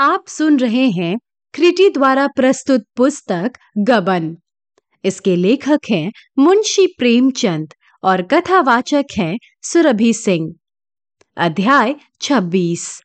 आप 0.00 0.28
सुन 0.28 0.58
रहे 0.58 0.88
हैं 0.90 1.18
क्रिटी 1.54 1.90
द्वारा 1.90 2.26
प्रस्तुत 2.26 2.84
पुस्तक 2.96 3.52
गबन। 3.78 4.36
इसके 5.04 5.36
लेखक 5.36 5.78
हैं 5.90 6.12
मुंशी 6.38 6.86
प्रेमचंद 6.86 7.74
और 8.02 8.22
कथावाचक 8.22 9.04
हैं 9.18 9.38
सुरभि 9.62 10.12
सिंह। 10.12 10.54
अध्याय 11.36 11.94
26 12.20 13.02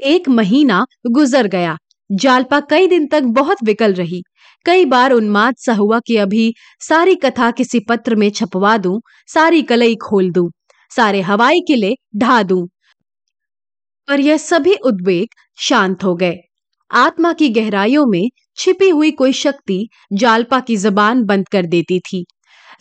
एक 0.00 0.28
महीना 0.28 0.84
गुजर 1.10 1.46
गया। 1.46 1.76
जालपा 2.12 2.60
कई 2.60 2.86
दिन 2.86 3.06
तक 3.06 3.22
बहुत 3.22 3.58
विकल 3.64 3.94
रही। 3.94 4.22
कई 4.66 4.84
बार 4.84 5.12
उन्माद 5.12 5.54
सा 5.56 5.74
हुआ 5.74 6.00
कि 6.00 6.16
अभी 6.16 6.54
सारी 6.80 7.14
कथा 7.14 7.50
किसी 7.50 7.80
पत्र 7.80 8.16
में 8.16 8.30
छपवा 8.30 8.76
दूँ, 8.76 9.00
सारी 9.26 9.62
कलई 9.62 9.94
खोल 9.94 10.30
दूँ, 10.30 10.50
सारे 10.90 11.20
हवाई 11.20 11.60
किले 11.60 11.94
ढा 12.16 12.42
दूँ। 12.42 12.68
पर 14.10 14.20
यह 14.20 14.36
सभी 14.36 14.74
उद्वेग 14.74 15.28
शांत 15.58 16.04
हो 16.04 16.14
गए। 16.14 16.36
आत्मा 16.90 17.32
की 17.32 17.48
गहराइयों 17.48 18.06
में 18.06 18.28
छिपी 18.56 18.88
हुई 18.88 19.10
कोई 19.10 19.32
शक्ति 19.32 19.88
जालपा 20.12 20.60
की 20.60 20.76
जबान 20.76 21.22
बंद 21.22 21.48
कर 21.48 21.66
देती 21.66 22.00
थी। 22.00 22.24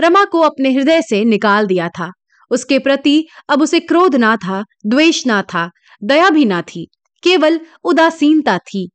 रमा 0.01 0.23
को 0.25 0.39
अपने 0.39 0.71
हृदय 0.71 1.01
से 1.01 1.23
निकाल 1.25 1.67
दिया 1.67 1.89
था। 1.89 2.11
उसके 2.51 2.79
प्रति 2.79 3.27
अब 3.49 3.61
उसे 3.61 3.79
क्रोध 3.79 4.15
ना 4.15 4.35
था, 4.35 4.63
द्वेष 4.85 5.25
ना 5.27 5.41
था, 5.41 5.69
दया 6.03 6.29
भी 6.29 6.45
ना 6.45 6.61
थी, 6.61 6.87
केवल 7.23 7.59
उदासीनता 7.83 8.57
थी। 8.57 8.89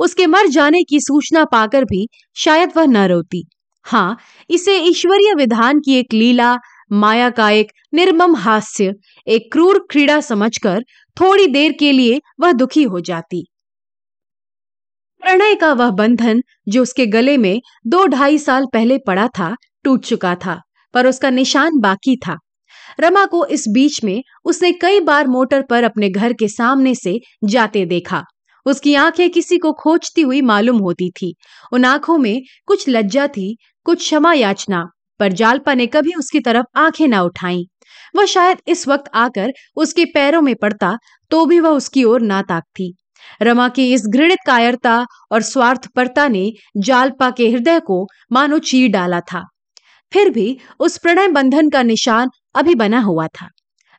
उसके 0.00 0.26
मर 0.26 0.46
जाने 0.46 0.82
की 0.82 1.00
सूचना 1.00 1.44
पाकर 1.44 1.84
भी 1.84 2.08
शायद 2.36 2.72
वह 2.76 2.86
न 2.86 3.06
रोती। 3.08 3.46
हाँ 3.86 4.16
इसे 4.50 4.78
ईश्वरीय 4.78 5.34
विधान 5.34 5.80
की 5.80 5.94
एक 5.94 6.12
लीला, 6.12 6.56
माया 6.92 7.30
का 7.30 7.50
एक 7.50 7.72
निर्मम 7.94 8.34
हास्य, 8.36 8.92
एक 9.28 9.52
क्रूर 9.52 9.86
क्रीड़ा 9.90 10.20
समझकर 10.20 10.82
थोड़ी 11.20 11.46
देर 11.46 11.72
के 11.72 11.92
लिए 11.92 12.20
वह 12.40 12.52
दुखी 12.52 12.82
हो 12.82 13.00
जाती। 13.00 13.46
प्रणय 15.22 15.54
का 15.54 15.72
वह 15.72 15.90
बंधन, 15.90 16.42
जो 16.68 16.82
उसके 16.82 17.06
गले 17.06 17.36
में 17.36 17.60
दो 17.86 18.06
ढाई 18.06 18.38
साल 18.38 18.66
पहले 18.72 18.98
पड़ा 18.98 19.28
था, 19.28 19.56
टूट 19.84 20.04
चुका 20.04 20.34
था, 20.34 20.60
पर 20.94 21.06
उसका 21.06 21.30
निशान 21.30 21.78
बाकी 21.78 22.16
था। 22.16 22.36
रमा 23.00 23.24
को 23.26 23.46
इस 23.46 23.64
बीच 23.68 24.04
में 24.04 24.22
उसने 24.44 24.72
कई 24.72 25.00
बार 25.00 25.26
मोटर 25.26 25.62
पर 25.62 25.84
अपने 25.84 26.10
घर 26.10 26.32
के 26.32 26.48
सामने 26.48 26.94
से 26.94 27.20
जाते 27.44 27.86
देखा। 27.86 28.24
उसकी 28.66 28.94
आँखें 28.94 29.30
किसी 29.30 29.58
को 29.58 29.72
खोजती 29.72 30.20
हुई 30.20 30.40
मालूम 30.40 30.78
होती 30.78 31.10
थी। 31.10 31.34
उन 31.72 31.84
आँखों 31.84 32.18
में 32.18 32.42
कुछ 32.66 32.88
लज्जा 32.88 33.26
थी, 33.28 33.56
कुछ 33.84 33.98
क्षमा 33.98 34.32
याचना, 34.32 34.86
पर 35.20 35.32
जालपा 35.32 35.74
ने 35.74 35.86
कभी 35.86 36.12
उसकी 36.18 36.40
तरफ़ 36.40 36.66
आँखें 36.76 37.08
ना 37.08 37.22
उठाई। 37.22 37.68
वह 38.14 38.26
शायद 38.26 38.58
इस 38.66 38.86
वक्त 38.88 39.10
आकर 39.14 39.52
उसके 39.76 40.04
पैरों 40.04 40.40
में 40.40 40.54
पड़ता 40.54 40.96
तो 41.30 41.44
भी 41.46 41.60
वह 41.60 41.70
उसकी 41.70 42.04
ओर 42.04 42.20
ना 42.22 42.42
ताकती। 42.42 42.92
रमा 43.42 43.68
की 43.68 43.92
इस 43.92 44.06
घृणित 44.06 44.38
कायरता 44.46 45.04
और 45.32 45.42
स्वार्थपरता 45.42 46.28
ने 46.28 46.50
जालपा 46.76 47.30
के 47.30 47.48
हृदय 47.50 47.80
को 47.80 48.06
मानो 48.32 48.58
चीर 48.60 48.90
डाला 48.90 49.20
था। 49.22 49.42
फिर 50.12 50.30
भी 50.30 50.56
उस 50.80 50.98
प्रणय 50.98 51.28
बंधन 51.28 51.70
का 51.70 51.82
निशान 51.82 52.28
अभी 52.54 52.74
बना 52.74 53.00
हुआ 53.00 53.26
था। 53.26 53.48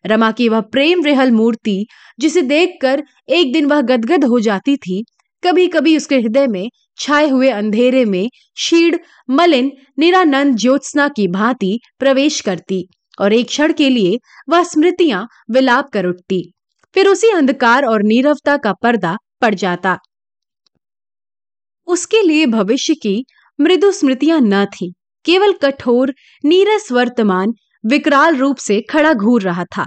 रमा 0.05 0.31
की 0.31 0.49
वह 0.49 0.61
प्रेम 0.61 1.03
रेहल 1.03 1.31
मूर्ति, 1.31 1.85
जिसे 2.19 2.41
देखकर 2.41 3.03
एक 3.29 3.53
दिन 3.53 3.65
वह 3.65 3.81
गदगद 3.81 4.23
हो 4.23 4.39
जाती 4.39 4.75
थी 4.77 5.03
कभी 5.43 5.67
कभी 5.67 5.95
उसके 5.97 6.17
हृदय 6.17 6.47
में 6.47 6.69
छाए 6.97 7.27
हुए 7.27 7.49
अंधेरे 7.49 8.03
में 8.05 8.29
शीड़ 8.57 8.95
मलिन, 9.29 9.71
निरानंद 9.99 10.55
ज्योत्सना 10.57 11.07
की 11.07 11.27
भांति 11.27 11.79
प्रवेश 11.99 12.39
करती। 12.41 12.87
और 13.19 13.33
एक 13.33 13.47
क्षण 13.47 13.73
के 13.73 13.89
लिए 13.89 14.19
वह 14.49 14.63
स्मृतियाँ 14.63 15.27
विलाप 15.51 15.89
कर 15.89 16.05
उठती। 16.05 16.53
फिर 16.93 17.07
उसी 17.07 17.29
अंधकार 17.29 17.85
और 17.85 18.03
नीरवता 18.03 18.57
का 18.57 18.73
पर्दा 18.73 19.17
पड़ 19.41 19.55
जाता। 19.55 19.97
उसके 21.87 22.21
लिए 22.21 22.45
भविष्य 22.45 22.93
की 22.93 23.25
मृदु 23.59 23.91
स्मृतियाँ 23.91 24.39
न 24.41 24.65
थी, 24.65 24.93
केवल 25.25 25.53
कठोर, 25.53 26.13
नीरस 26.45 26.91
वर्तमान, 26.91 27.53
विकराल 27.85 28.35
रूप 28.35 28.57
से 28.57 28.81
खड़ा 28.81 29.13
घूर 29.13 29.41
रहा 29.41 29.65
था। 29.65 29.85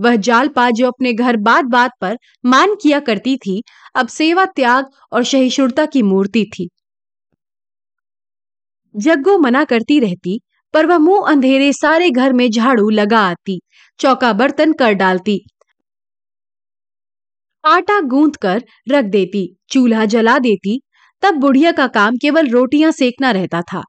वह 0.00 0.16
जालपा 0.16 0.70
जो 0.70 0.86
अपने 0.86 1.12
घर 1.12 1.36
बात 1.36 1.64
बात 1.64 1.90
पर 2.00 2.18
मान 2.44 2.74
किया 2.74 3.00
करती 3.00 3.36
थी, 3.36 3.62
अब 3.94 4.08
सेवा, 4.08 4.44
त्याग 4.44 4.86
और 5.12 5.24
सहिष्णुता 5.24 5.86
की 5.86 6.02
मूर्ति 6.02 6.44
थी। 6.44 6.68
जग्गो 8.96 9.38
मना 9.38 9.64
करती 9.64 10.00
रहती 10.00 10.40
पर 10.74 10.86
वह 10.86 10.98
मुँह 10.98 11.28
अंधेरे 11.28 11.72
सारे 11.72 12.10
घर 12.10 12.32
में 12.32 12.50
झाड़ू 12.50 12.90
लगा 12.90 13.18
आती 13.18 13.60
चौका 13.98 14.32
बर्तन 14.32 14.72
कर 14.72 14.92
डालती। 14.92 15.40
आटा 17.64 18.00
गूंथ 18.00 18.32
कर 18.42 18.64
रख 18.88 19.04
देती, 19.04 19.56
चूल्हा 19.70 20.04
जला 20.04 20.38
देती, 20.38 20.80
तब 21.22 21.34
बुढ़िया 21.34 21.72
का 21.72 21.86
काम 21.86 22.16
केवल 22.16 22.48
रोटियाँ 22.48 22.92
सेकना 22.92 23.30
रहता 23.30 23.62
था। 23.62 23.82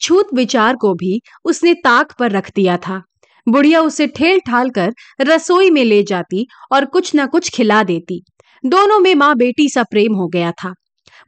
छूत 0.00 0.28
विचार 0.34 0.76
को 0.76 0.94
भी 0.94 1.20
उसने 1.44 1.74
ताक 1.74 2.12
पर 2.18 2.30
रख 2.30 2.50
दिया 2.54 2.76
था। 2.76 3.02
बुढ़िया 3.48 3.80
उसे 3.80 4.06
ठेल 4.06 4.40
ठाल 4.40 4.70
कर 4.70 4.92
रसोई 5.20 5.70
में 5.70 5.84
ले 5.84 6.02
जाती 6.02 6.46
और 6.72 6.84
कुछ 6.84 7.14
ना 7.14 7.26
कुछ 7.26 7.50
खिला 7.50 7.82
देती। 7.82 8.22
दोनों 8.66 8.98
में 8.98 9.14
माँ 9.14 9.36
बेटी 9.36 9.68
सा 9.68 9.82
प्रेम 9.82 10.14
हो 10.14 10.28
गया 10.28 10.52
था। 10.52 10.74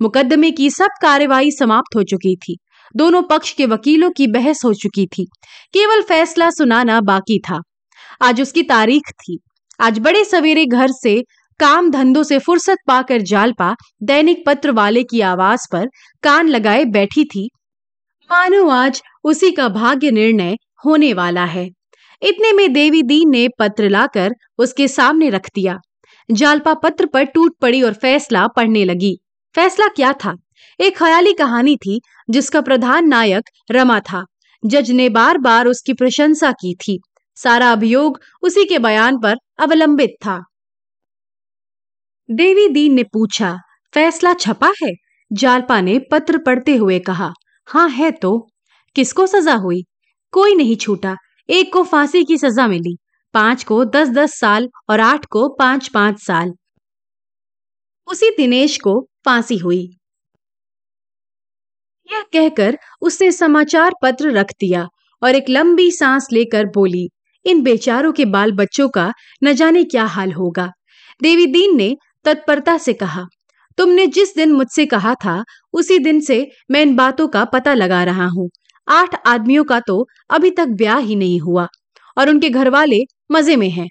मुकदमे 0.02 0.50
की 0.50 0.70
सब 0.70 0.88
कार्यवाही 1.02 1.50
समाप्त 1.50 1.96
हो 1.96 2.02
चुकी 2.02 2.36
थी। 2.36 2.58
दोनों 2.96 3.22
पक्ष 3.22 3.52
के 3.52 3.66
वकीलों 3.66 4.10
की 4.10 4.26
बहस 4.26 4.64
हो 4.64 4.74
चुकी 4.74 5.06
थी। 5.06 5.24
केवल 5.72 6.02
फैसला 6.02 6.50
सुनाना 6.50 7.00
बाकी 7.00 7.38
था। 7.38 7.60
आज 8.22 8.40
उसकी 8.40 8.62
तारीख 8.62 9.02
थी। 9.10 9.38
आज 9.80 9.98
बड़े 9.98 10.24
सवेरे 10.24 10.66
घर 10.66 10.90
से 10.90 11.24
काम 11.60 11.90
धंधों 11.90 12.22
से 12.22 12.38
फुर्सत 12.38 12.76
पाकर 12.86 13.20
जालपा 13.20 13.76
दैनिक 14.02 14.42
पत्र 14.46 14.70
वाले 14.70 15.02
की 15.02 15.20
आवाज़ 15.20 15.60
पर 15.72 15.86
कान 16.22 16.48
लगाए 16.48 16.84
बैठी 16.84 17.24
थी। 17.24 17.50
मानो 18.30 18.68
आज 18.68 19.02
उसी 19.24 19.50
का 19.50 19.68
भाग्य 19.68 20.10
निर्णय 20.10 20.56
होने 20.86 21.12
वाला 21.12 21.44
है। 21.44 21.70
इतने 22.22 22.52
में 22.52 22.72
देवी 22.72 23.02
दीन 23.02 23.30
ने 23.30 23.48
पत्र 23.58 23.88
लाकर 23.88 24.30
उसके 24.58 24.88
सामने 24.88 25.30
रख 25.30 25.50
दिया। 25.54 25.78
जालपा 26.30 26.74
पत्र 26.74 27.06
पर 27.06 27.24
टूट 27.24 27.52
पड़ी 27.60 27.82
और 27.82 27.92
फैसला 27.92 28.46
पढ़ने 28.46 28.84
लगी। 28.84 29.18
फैसला 29.54 29.86
क्या 29.86 30.12
था? 30.12 30.36
एक 30.80 30.98
ख्याली 30.98 31.32
कहानी 31.32 31.76
थी, 31.76 32.00
जिसका 32.30 32.60
प्रधान 32.60 33.08
नायक 33.08 33.44
रमा 33.70 34.00
था। 34.00 34.24
जज 34.66 34.90
ने 34.90 35.08
बार 35.08 35.38
बार 35.38 35.66
उसकी 35.66 35.92
प्रशंसा 35.92 36.52
की 36.52 36.74
थी। 36.74 37.00
सारा 37.36 37.72
अभियोग 37.72 38.20
उसी 38.42 38.64
के 38.64 38.78
बयान 38.78 39.18
पर 39.18 39.36
अवलंबित 39.58 40.10
था। 40.26 40.44
देवी 42.30 42.68
दीन 42.68 42.94
ने 42.94 43.02
पूछा, 43.02 43.58
फैसला 43.94 44.34
छपा 44.34 44.72
है? 44.84 44.92
जालपा 45.32 45.80
ने 45.80 45.98
पत्र 45.98 46.38
पढ़ते 46.38 46.76
हुए 46.76 46.98
कहा 46.98 47.32
हाँ 47.66 47.88
है 47.88 48.10
तो। 48.10 48.48
किसको 48.96 49.26
सजा 49.26 49.54
हुई? 49.54 49.84
कोई 50.32 50.54
नहीं 50.54 50.76
छूटा। 50.76 51.16
एक 51.50 51.72
को 51.72 51.82
फांसी 51.82 52.24
की 52.24 52.38
सजा 52.38 52.66
मिली। 52.66 52.96
पाँच 53.34 53.64
को 53.64 53.84
दस 53.84 54.08
दस 54.08 54.38
साल 54.38 54.68
और 54.90 55.00
आठ 55.00 55.26
को 55.26 55.48
पाँच 55.48 55.88
पाँच 55.88 56.20
साल। 56.20 56.52
उसी 58.06 58.30
दिनेश 58.30 58.78
को 58.78 59.08
फांसी 59.24 59.56
हुई। 59.56 59.94
यह 62.08 62.22
कहकर 62.32 62.78
उसने 63.02 63.30
समाचार 63.32 63.92
पत्र 64.02 64.30
रख 64.32 64.52
दिया 64.60 64.86
और 65.22 65.34
एक 65.34 65.48
लंबी 65.50 65.90
सांस 65.90 66.28
लेकर 66.32 66.66
बोली, 66.66 67.08
इन 67.44 67.62
बेचारों 67.62 68.12
के 68.12 68.24
बाल 68.26 68.52
बच्चों 68.52 68.88
का 68.88 69.12
न 69.44 69.52
जाने 69.54 69.84
क्या 69.84 70.04
हाल 70.06 70.32
होगा। 70.32 70.70
देवी 71.20 71.46
दीन 71.46 71.76
ने 71.76 71.96
तत्परता 72.24 72.76
से 72.78 72.92
कहा, 72.94 73.24
तुमने 73.78 74.06
जिस 74.08 74.34
दिन 74.36 74.52
मुझसे 74.52 74.86
कहा 74.86 75.14
था, 75.14 75.42
उसी 75.74 75.98
दिन 75.98 76.20
से 76.20 76.46
मैं 76.70 76.82
इन 76.82 76.94
बातों 76.96 77.28
का 77.28 77.44
पता 77.46 77.74
लगा 77.74 78.02
रहा 78.04 78.26
हूँ। 78.28 78.48
आठ 78.88 79.14
आदमियों 79.26 79.64
का 79.64 79.80
तो 79.80 80.06
अभी 80.30 80.50
तक 80.50 80.68
ब्याह 80.76 80.98
ही 80.98 81.16
नहीं 81.16 81.40
हुआ 81.40 81.66
और 82.16 82.28
उनके 82.30 82.50
घर 82.50 82.68
वाले 82.70 83.00
मज़े 83.32 83.56
में 83.56 83.68
हैं। 83.70 83.88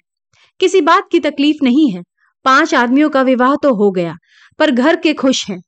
किसी 0.60 0.80
बात 0.82 1.08
की 1.12 1.20
तकलीफ़ 1.20 1.64
नहीं 1.64 1.90
है। 1.90 2.02
पाँच 2.44 2.74
आदमियों 2.74 3.10
का 3.10 3.22
विवाह 3.22 3.54
तो 3.62 3.74
हो 3.74 3.90
गया, 3.90 4.14
पर 4.58 4.70
घर 4.70 4.96
के 4.96 5.12
खुश 5.14 5.48
हैं। 5.50 5.60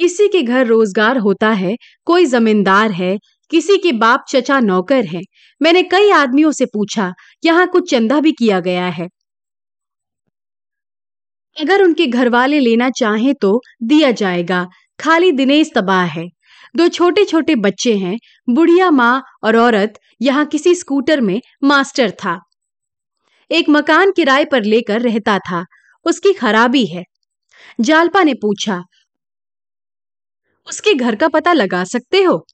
किसी 0.00 0.28
के 0.28 0.42
घर 0.42 0.66
रोज़गार 0.66 1.18
होता 1.18 1.48
है, 1.50 1.76
कोई 2.04 2.26
जमींदार 2.26 2.90
है, 2.90 3.18
किसी 3.50 3.76
के 3.76 3.92
बाप 3.92 4.24
चचा 4.28 4.60
नौकर 4.60 5.04
है। 5.04 5.20
मैंने 5.60 5.82
कई 5.82 6.10
आदमियों 6.10 6.52
से 6.52 6.66
पूछा, 6.66 7.12
यहाँ 7.44 7.66
कुछ 7.66 7.90
चंदा 7.90 8.20
भी 8.20 8.32
किया 8.32 8.60
गया 8.60 8.86
है? 8.88 9.08
अगर 11.56 11.82
उनके 11.82 12.06
घर 12.06 12.28
वाले 12.28 12.60
लेना 12.60 12.90
चाहें 12.90 13.34
तो 13.34 13.60
दिया 13.82 14.10
जाएगा। 14.10 14.66
खाली 15.00 15.32
दिनेश 15.32 15.70
तबाह 15.74 16.04
है। 16.04 16.26
दो 16.76 16.88
छोटे 16.88 17.24
छोटे 17.24 17.54
बच्चे 17.54 17.94
हैं, 17.96 18.18
बुढ़िया 18.48 18.90
माँ 18.90 19.22
और 19.44 19.56
औरत, 19.56 19.98
यहाँ 20.22 20.46
किसी 20.46 20.74
स्कूटर 20.74 21.20
में 21.20 21.40
मास्टर 21.64 22.10
था। 22.10 22.38
एक 23.50 23.68
मकान 23.68 24.10
किराए 24.10 24.44
पर 24.44 24.64
लेकर 24.64 25.00
रहता 25.00 25.38
था। 25.38 25.64
उसकी 26.06 26.32
खराबी 26.32 26.84
है। 26.86 27.04
जालपा 27.80 28.22
ने 28.22 28.34
पूछा 28.34 28.82
उसके 30.68 30.94
घर 30.94 31.16
का 31.16 31.28
पता 31.28 31.52
लगा 31.52 31.82
सकते 31.84 32.22
हो? 32.22 32.46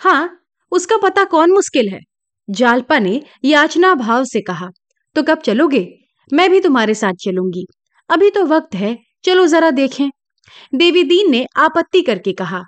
हाँ 0.00 0.38
उसका 0.72 0.96
पता 0.96 1.24
कौन 1.24 1.50
मुश्किल 1.50 1.88
है? 1.88 2.00
जालपा 2.48 2.98
ने 2.98 3.22
याचना 3.44 3.94
भाव 3.94 4.24
से 4.24 4.40
कहा 4.40 4.68
तो 5.16 5.22
कब 5.22 5.40
चलोगे? 5.40 5.86
मैं 6.32 6.50
भी 6.50 6.60
तुम्हारे 6.60 6.94
साथ 6.94 7.14
चलूँगी। 7.14 7.66
अभी 8.10 8.30
तो 8.30 8.44
वक्त 8.46 8.74
है, 8.74 8.96
चलो 9.24 9.46
जरा 9.46 9.70
देखें। 9.70 10.08
देवी 10.74 11.02
दीन 11.04 11.30
ने 11.30 11.44
आपत्ति 11.56 12.02
करके 12.02 12.32
कहा, 12.32 12.60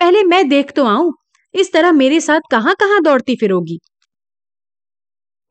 पहले 0.00 0.22
मैं 0.22 0.48
देख 0.48 0.72
तो 0.72 0.84
आऊँ, 0.84 1.12
इस 1.54 1.72
तरह 1.72 1.92
मेरे 1.92 2.20
साथ 2.20 2.40
कहाँ 2.50 2.74
कहाँ 2.74 3.00
दौड़ती 3.02 3.36
फिरोगी? 3.36 3.78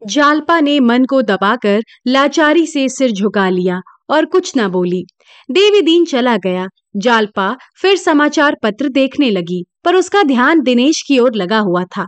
जालपा 0.02 0.60
ने 0.60 0.80
मन 0.80 1.06
को 1.06 1.22
दबाकर 1.22 1.82
लाचारी 2.08 2.66
से 2.68 2.88
सिर 2.90 3.12
झुका 3.12 3.48
लिया 3.50 3.80
और 4.10 4.26
कुछ 4.26 4.52
न 4.58 4.68
बोली। 4.68 5.04
देवी 5.50 5.82
दीन 5.82 6.06
चला 6.06 6.36
गया 6.38 6.68
जालपा 6.96 7.58
फिर 7.82 7.98
समाचार 7.98 8.56
पत्र 8.64 8.90
देखने 8.90 9.30
लगी, 9.30 9.66
पर 9.86 9.96
उसका 9.96 10.24
ध्यान 10.24 10.62
दिनेश 10.62 11.04
की 11.08 11.20
ओर 11.20 11.36
लगा 11.36 11.60
हुआ 11.60 11.84
था। 11.84 12.04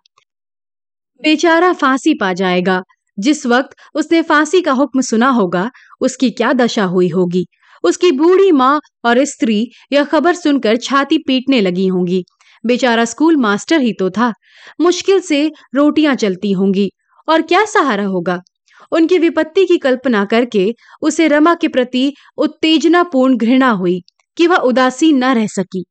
बेचारा 1.23 1.73
फांसी 1.73 2.13
पा 2.13 2.33
जाएगा। 2.33 2.81
जिस 3.19 3.45
वक्त 3.45 3.69
उसने 3.95 4.21
फांसी 4.21 4.61
का 4.61 4.71
हुक्म 4.71 5.01
सुना 5.01 5.29
होगा, 5.29 5.71
उसकी 6.01 6.29
क्या 6.29 6.53
दशा 6.53 6.83
हुई 6.83 7.07
होगी? 7.07 7.45
उसकी 7.83 8.11
बूढ़ी 8.11 8.51
माँ 8.51 8.79
और 9.05 9.25
स्त्री 9.25 9.67
यह 9.91 10.03
खबर 10.03 10.35
सुनकर 10.35 10.77
छाती 10.77 11.17
पीटने 11.17 11.61
लगी 11.61 11.87
होंगी। 11.87 12.25
बेचारा 12.65 13.05
स्कूल 13.05 13.37
मास्टर 13.37 13.81
ही 13.81 13.93
तो 13.93 14.09
था। 14.09 14.33
मुश्किल 14.81 15.19
से 15.19 15.51
रोटियाँ 15.75 16.15
चलती 16.15 16.51
होंगी। 16.51 16.91
और 17.29 17.41
क्या 17.41 17.65
सहारा 17.65 18.05
होगा? 18.05 18.41
उनकी 18.91 19.17
विपत्ति 19.17 19.65
की 19.65 19.77
कल्पना 19.77 20.25
करके 20.25 20.75
उसे 21.01 21.27
रमा 21.27 21.55
के 21.55 21.67
प्रति 21.67 22.13
उत्तेजनापूर्ण 22.37 23.37
घृणा 23.37 23.69
हुई। 23.69 24.01
कि 24.39 24.47
वह 24.47 24.57
उदासी 24.65 25.11
न 25.13 25.33
रह 25.33 25.47
सकी। 25.49 25.83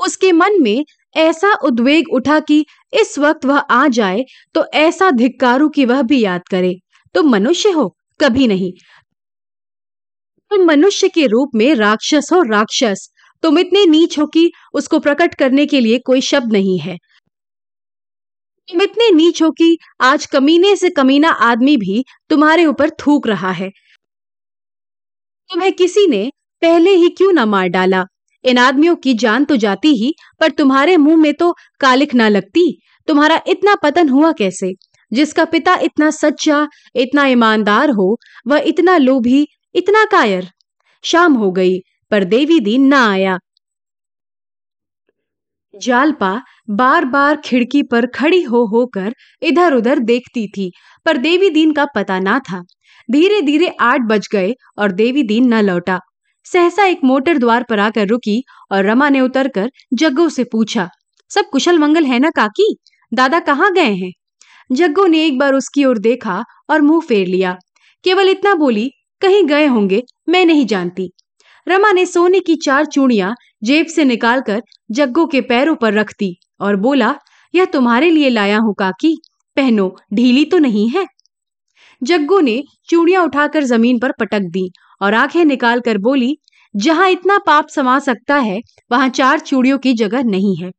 उसके 0.00 0.32
मन 0.32 0.62
में 0.62 0.84
ऐसा 1.16 1.52
उद्वेग 1.64 2.08
उठा 2.12 2.38
कि 2.40 2.64
इस 2.92 3.18
वक्त 3.18 3.44
वह 3.44 3.58
आ 3.58 3.86
जाए 3.88 4.24
तो 4.54 4.64
ऐसा 4.76 5.10
धिक्कारू 5.12 5.68
कि 5.68 5.84
वह 5.84 6.02
भी 6.02 6.20
याद 6.20 6.42
करे, 6.50 6.74
तुम 7.14 7.30
मनुष्य 7.30 7.70
हो, 7.70 7.88
कभी 8.20 8.46
नहीं। 8.46 8.72
तुम 10.50 10.64
मनुष्य 10.66 11.08
के 11.08 11.26
रूप 11.26 11.50
में 11.54 11.74
राक्षस 11.74 12.28
हो, 12.32 12.42
राक्षस। 12.42 13.08
तुम 13.42 13.58
इतने 13.58 13.84
नीच 13.86 14.18
हो 14.18 14.26
कि 14.26 14.50
उसको 14.74 14.98
प्रकट 14.98 15.34
करने 15.34 15.66
के 15.66 15.80
लिए 15.80 15.98
कोई 16.06 16.20
शब्द 16.22 16.52
नहीं 16.52 16.78
है। 16.78 16.96
तुम 18.68 18.82
इतने 18.82 19.10
नीच 19.10 19.42
हो 19.42 19.50
कि 19.52 19.76
आज 20.02 20.26
कमीने 20.26 20.74
से 20.76 20.90
कमीना 20.90 21.30
आदमी 21.44 21.76
भी 21.76 22.04
तुम्हारे 22.30 22.66
ऊपर 22.66 22.90
थूक 23.00 23.26
रहा 23.26 23.50
है। 23.52 23.70
तुम्हें 25.54 25.72
किसी 25.72 26.06
ने 26.06 26.30
पहले 26.62 26.90
ही 26.90 27.08
क्यों 27.08 27.32
ना 27.32 27.46
मार 27.46 27.68
डाला? 27.68 28.04
इन 28.44 28.58
आदमियों 28.58 28.96
की 28.96 29.14
जान 29.14 29.44
तो 29.44 29.56
जाती 29.56 29.88
ही, 29.88 30.14
पर 30.40 30.50
तुम्हारे 30.50 30.96
मुँह 30.96 31.16
में 31.16 31.34
तो 31.34 31.54
कालिख 31.80 32.14
ना 32.14 32.28
लगती। 32.28 32.80
तुम्हारा 33.08 33.42
इतना 33.46 33.74
पतन 33.74 34.08
हुआ 34.08 34.32
कैसे? 34.32 34.72
जिसका 35.12 35.44
पिता 35.44 35.74
इतना 35.76 36.10
सच्चा, 36.10 36.68
इतना 36.96 37.26
ईमानदार 37.26 37.90
हो, 37.90 38.18
वह 38.46 38.58
इतना 38.58 38.96
लोभी, 38.96 39.48
इतना 39.74 40.04
कायर। 40.04 40.48
शाम 41.02 41.34
हो 41.34 41.52
गई, 41.52 41.78
पर 42.10 42.24
देवी 42.24 42.60
दीन 42.60 42.86
ना 42.86 43.10
आया। 43.10 43.38
जालपा 45.74 46.40
बार 46.70 47.04
बार 47.04 47.36
खिड़की 47.36 47.82
पर 47.82 48.06
खड़ी 48.06 48.42
हो 48.42 48.64
होकर 48.66 49.14
इधर 49.42 49.74
उधर 49.74 49.98
देखती 50.00 50.46
थी, 50.48 50.70
पर 51.06 51.16
देवी 51.16 51.50
दीन 51.50 51.72
का 51.72 51.84
पता 51.94 52.18
ना 52.18 52.38
था। 52.40 52.62
धीरे 53.08 53.40
धीरे 53.42 53.68
आठ 53.80 54.00
बज 54.00 54.28
गए 54.32 54.52
और 54.78 54.92
देवी 54.92 55.22
दीन 55.22 55.52
न 55.54 55.60
लौटा। 55.62 55.98
सहसा 56.46 56.84
एक 56.84 57.00
मोटर 57.04 57.38
द्वार 57.38 57.64
पर 57.68 57.78
आकर 57.78 58.06
रुकी 58.06 58.42
और 58.72 58.84
रमा 58.84 59.08
ने 59.08 59.20
उतरकर 59.20 59.70
जग्गो 59.94 60.28
से 60.28 60.44
पूछा, 60.44 60.88
सब 61.30 61.48
कुशल 61.52 61.78
मंगल 61.78 62.04
है 62.04 62.18
ना 62.18 62.30
काकी? 62.30 62.74
दादा 63.12 63.40
कहाँ 63.40 63.72
गए 63.72 63.92
हैं? 63.94 64.10
जग्गो 64.70 65.06
ने 65.06 65.24
एक 65.26 65.38
बार 65.38 65.54
उसकी 65.54 65.84
ओर 65.84 65.98
देखा 65.98 66.42
और 66.70 66.80
मुँह 66.80 67.00
फेर 67.00 67.26
लिया। 67.26 67.56
केवल 68.04 68.28
इतना 68.28 68.54
बोली, 68.54 68.90
कहीं 69.22 69.44
गए 69.44 69.66
होंगे, 69.66 70.02
मैं 70.28 70.44
नहीं 70.46 70.66
जानती। 70.66 71.10
रमा 71.66 71.90
ने 71.92 72.04
सोने 72.06 72.40
की 72.40 72.54
चार 72.56 72.86
चूड़ियाँ 72.86 73.34
जेब 73.64 73.86
से 73.86 74.04
निकालकर 74.04 74.62
जग्गो 74.90 75.26
के 75.26 75.40
पैरों 75.40 75.74
पर 75.74 75.92
रख 75.92 76.12
दी 76.18 76.36
और 76.60 76.76
बोला, 76.76 77.14
यह 77.54 77.64
तुम्हारे 77.64 78.10
लिए 78.10 78.30
लाया 78.30 78.58
हूँ 78.58 78.74
काकी। 78.78 79.16
पहनो, 79.56 79.96
ढीली 80.14 80.44
तो 80.44 80.58
नहीं 80.58 80.88
है? 80.88 81.06
जग्गू 82.02 82.40
ने 82.40 82.62
चूड़ियाँ 82.88 83.24
उठाकर 83.24 83.64
ज़मीन 83.64 83.98
पर 83.98 84.12
पटक 84.12 84.40
दी 84.40 84.70
और 85.02 85.14
आँखें 85.14 85.44
निकालकर 85.44 85.98
बोली, 85.98 86.36
जहाँ 86.76 87.10
इतना 87.10 87.38
पाप 87.38 87.68
समा 87.68 87.98
सकता 87.98 88.36
है, 88.36 88.60
वहाँ 88.92 89.08
चार 89.08 89.38
चूड़ियों 89.38 89.78
की 89.78 89.92
जगह 89.92 90.22
नहीं 90.22 90.56
है। 90.56 90.70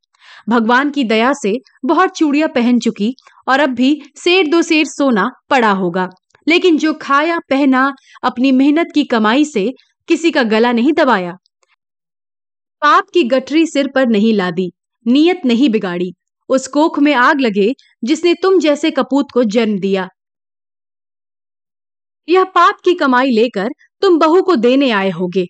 भगवान 0.49 0.91
की 0.91 1.03
दया 1.03 1.33
से 1.33 1.53
बहुत 1.85 2.17
चूड़ियाँ 2.17 2.49
पहन 2.49 2.79
चुकी 2.79 3.15
और 3.47 3.59
अब 3.59 3.69
भी 3.69 4.01
शेर 4.23 4.47
दो 4.47 4.61
शेर 4.61 4.85
सोना 4.85 5.29
पड़ा 5.49 5.71
होगा। 5.71 6.09
लेकिन 6.47 6.77
जो 6.77 6.93
खाया, 6.93 7.39
पहना, 7.49 7.93
अपनी 8.23 8.51
मेहनत 8.51 8.87
की 8.95 9.03
कमाई 9.03 9.45
से 9.45 9.73
किसी 10.07 10.31
का 10.31 10.43
गला 10.43 10.71
नहीं 10.71 10.93
दबाया। 10.93 11.35
पाप 12.81 13.09
की 13.13 13.23
गठरी 13.23 13.65
सिर 13.65 13.87
पर 13.87 14.07
नहीं 14.07 14.33
लादी, 14.33 14.71
नियत 15.05 15.41
नहीं 15.45 15.69
बिगाड़ी। 15.69 16.13
उस 16.49 16.67
कोख 16.67 16.99
में 16.99 17.13
आग 17.13 17.41
लगे, 17.41 17.73
जिसने 18.03 18.33
तुम 18.33 18.59
जैसे 18.59 18.91
कपूत 18.91 19.31
को 19.33 19.43
जन्म 19.43 19.79
दिया। 19.79 20.07
यह 22.27 22.43
पाप 22.43 22.79
की 22.85 22.93
कमाई 22.93 23.31
लेकर 23.31 23.69
तुम 24.01 24.19
बहू 24.19 24.41
को 24.41 24.55
देने 24.55 24.89
आए 24.91 25.09
होगे। 25.09 25.45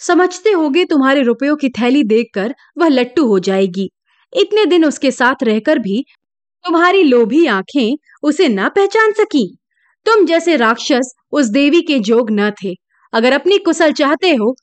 समझते 0.00 0.50
होगे 0.50 0.84
तुम्हारे 0.84 1.22
रुपयों 1.22 1.56
की 1.56 1.68
थैली 1.70 2.02
देखकर 2.04 2.54
वह 2.78 2.88
लट्टू 2.88 3.26
हो 3.26 3.38
जाएगी। 3.38 3.88
इतने 4.32 4.64
दिन 4.66 4.84
उसके 4.84 5.10
साथ 5.10 5.42
रहकर 5.42 5.78
भी 5.78 6.02
तुम्हारी 6.64 7.02
लोभी 7.02 7.46
आँखें 7.46 7.96
उसे 8.22 8.48
ना 8.48 8.68
पहचान 8.68 9.12
सकी। 9.12 9.46
तुम 10.06 10.26
जैसे 10.26 10.56
राक्षस 10.56 11.14
उस 11.32 11.46
देवी 11.46 11.80
के 11.82 11.98
जोग 12.00 12.30
न 12.30 12.50
थे। 12.64 12.74
अगर 13.12 13.32
अपनी 13.32 13.58
कुशल 13.58 13.92
चाहते 13.92 14.30
हो 14.34 14.54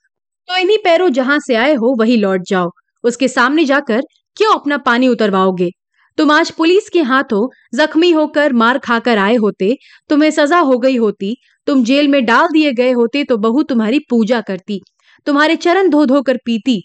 तो 0.49 0.57
इन्हीं 0.57 0.77
पैरों 0.77 1.09
जहाँ 1.09 1.39
से 1.39 1.55
आए 1.55 1.73
हो, 1.73 1.95
वही 1.99 2.15
लौट 2.17 2.41
जाओ। 2.47 2.69
उसके 3.03 3.27
सामने 3.27 3.65
जाकर 3.65 4.01
क्यों 4.37 4.53
अपना 4.53 4.77
पानी 4.77 5.07
उतरवाओगे? 5.07 5.69
तुम 6.17 6.31
आज 6.31 6.51
पुलिस 6.51 6.89
के 6.89 7.01
हाथों 7.01 7.47
जख्मी 7.75 8.11
होकर 8.11 8.53
मार 8.53 8.77
खाकर 8.77 9.17
आए 9.17 9.35
होते, 9.35 9.75
तुम्हें 10.09 10.29
सजा 10.31 10.59
हो 10.59 10.77
गई 10.77 10.95
होती, 10.97 11.35
तुम 11.67 11.83
जेल 11.83 12.07
में 12.07 12.23
डाल 12.25 12.47
दिए 12.47 12.71
गए 12.73 12.91
होते 12.91 13.23
तो 13.23 13.37
बहू 13.37 13.63
तुम्हारी 13.63 13.99
पूजा 14.09 14.39
करती, 14.41 14.79
तुम्हारे 15.27 15.55
चरण 15.55 15.89
धो 15.89 16.05
धो 16.05 16.21
कर 16.21 16.37
पीती। 16.45 16.81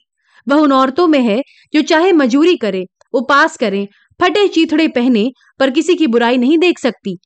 वह 0.46 0.56
उन 0.56 0.72
औरतों 0.72 1.06
में 1.06 1.20
है 1.20 1.40
जो 1.74 1.82
चाहे 1.82 2.12
मजूरी 2.12 2.56
करे, 2.56 2.84
उपास 3.14 3.56
करें, 3.56 3.86
फटे 4.20 4.46
चीथड़े 4.48 4.88
पहने, 4.88 5.30
पर 5.60 5.70
किसी 5.70 5.94
की 5.94 6.06
बुराई 6.06 6.36
नहीं 6.36 6.58
देख 6.58 6.78
सकती। 6.78 7.16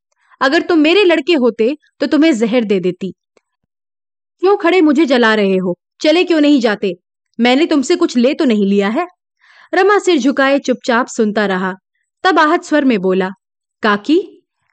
अगर 0.41 0.63
तुम 0.63 0.79
मेरे 0.79 1.05
लड़के 1.05 1.35
होते 1.37 1.75
तो 2.01 2.07
तुम्हें 2.07 2.33
जहर 2.35 2.65
दे 2.65 2.81
देती। 2.81 3.13
क्यों 4.43 4.57
खड़े 4.57 4.81
मुझे 4.83 5.07
जला 5.07 5.35
रहे 5.35 5.57
हो? 5.57 5.77
चले 6.01 6.25
क्यों 6.25 6.41
नहीं 6.41 6.61
जाते? 6.61 6.93
मैंने 7.39 7.67
तुमसे 7.67 7.97
कुछ 7.97 8.17
ले 8.17 8.35
तो 8.35 8.45
नहीं 8.45 8.67
लिया 8.67 8.89
है। 8.89 9.07
रमा 9.75 9.99
सिर 9.99 10.19
झुकाए, 10.19 10.59
चुपचाप 10.59 11.07
सुनता 11.07 11.47
रहा। 11.47 11.73
तब 12.25 12.39
आहत 12.39 12.65
स्वर 12.65 12.85
में 12.85 12.99
बोला, 12.99 13.29
काकी, 13.83 14.21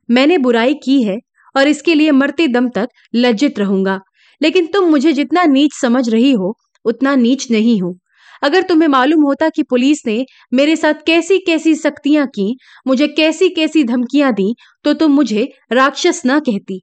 मैंने 0.10 0.38
बुराई 0.38 0.74
की 0.74 1.02
है 1.04 1.18
और 1.56 1.68
इसके 1.68 1.96
लिए 1.96 2.12
मरते 2.12 2.48
दम 2.48 2.70
तक 2.70 2.88
लज्जित 3.16 3.60
रहूँगा। 3.60 4.00
लेकिन 4.42 4.66
तुम 4.66 4.90
मुझे 4.90 5.14
जितना 5.14 5.44
नीच 5.44 5.74
समझ 5.74 6.10
रही 6.10 6.32
हो, 6.32 6.54
उतना 6.86 7.16
नीच 7.16 7.52
नहीं 7.52 7.82
हो। 7.82 7.98
अगर 8.44 8.62
तुम्हें 8.62 8.88
मालूम 8.90 9.24
होता 9.24 9.50
कि 9.50 9.64
पुलिस 9.64 10.02
ने 10.08 10.26
मेरे 10.54 10.76
साथ 10.76 10.94
कैसी 11.08 11.38
कैसी 11.40 11.76
सख्तियाँ 11.76 12.26
की, 12.28 12.58
मुझे 12.88 13.08
कैसी 13.08 13.50
कैसी 13.50 13.84
धमकियाँ 13.84 14.34
दी 14.34 14.56
तो 14.84 14.94
तुम 14.94 15.12
मुझे 15.12 15.48
राक्षस 15.72 16.22
ना 16.26 16.40
कहती। 16.40 16.82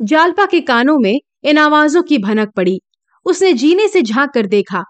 जालपा 0.00 0.46
के 0.46 0.60
कानों 0.60 0.98
में 0.98 1.18
इन 1.44 1.58
आवाजों 1.58 2.02
की 2.02 2.18
भनक 2.18 2.52
पड़ी। 2.56 2.80
उसने 3.24 3.52
जीने 3.52 3.88
से 3.88 4.02
झाँक 4.02 4.30
कर 4.30 4.46
देखा। 4.46 4.84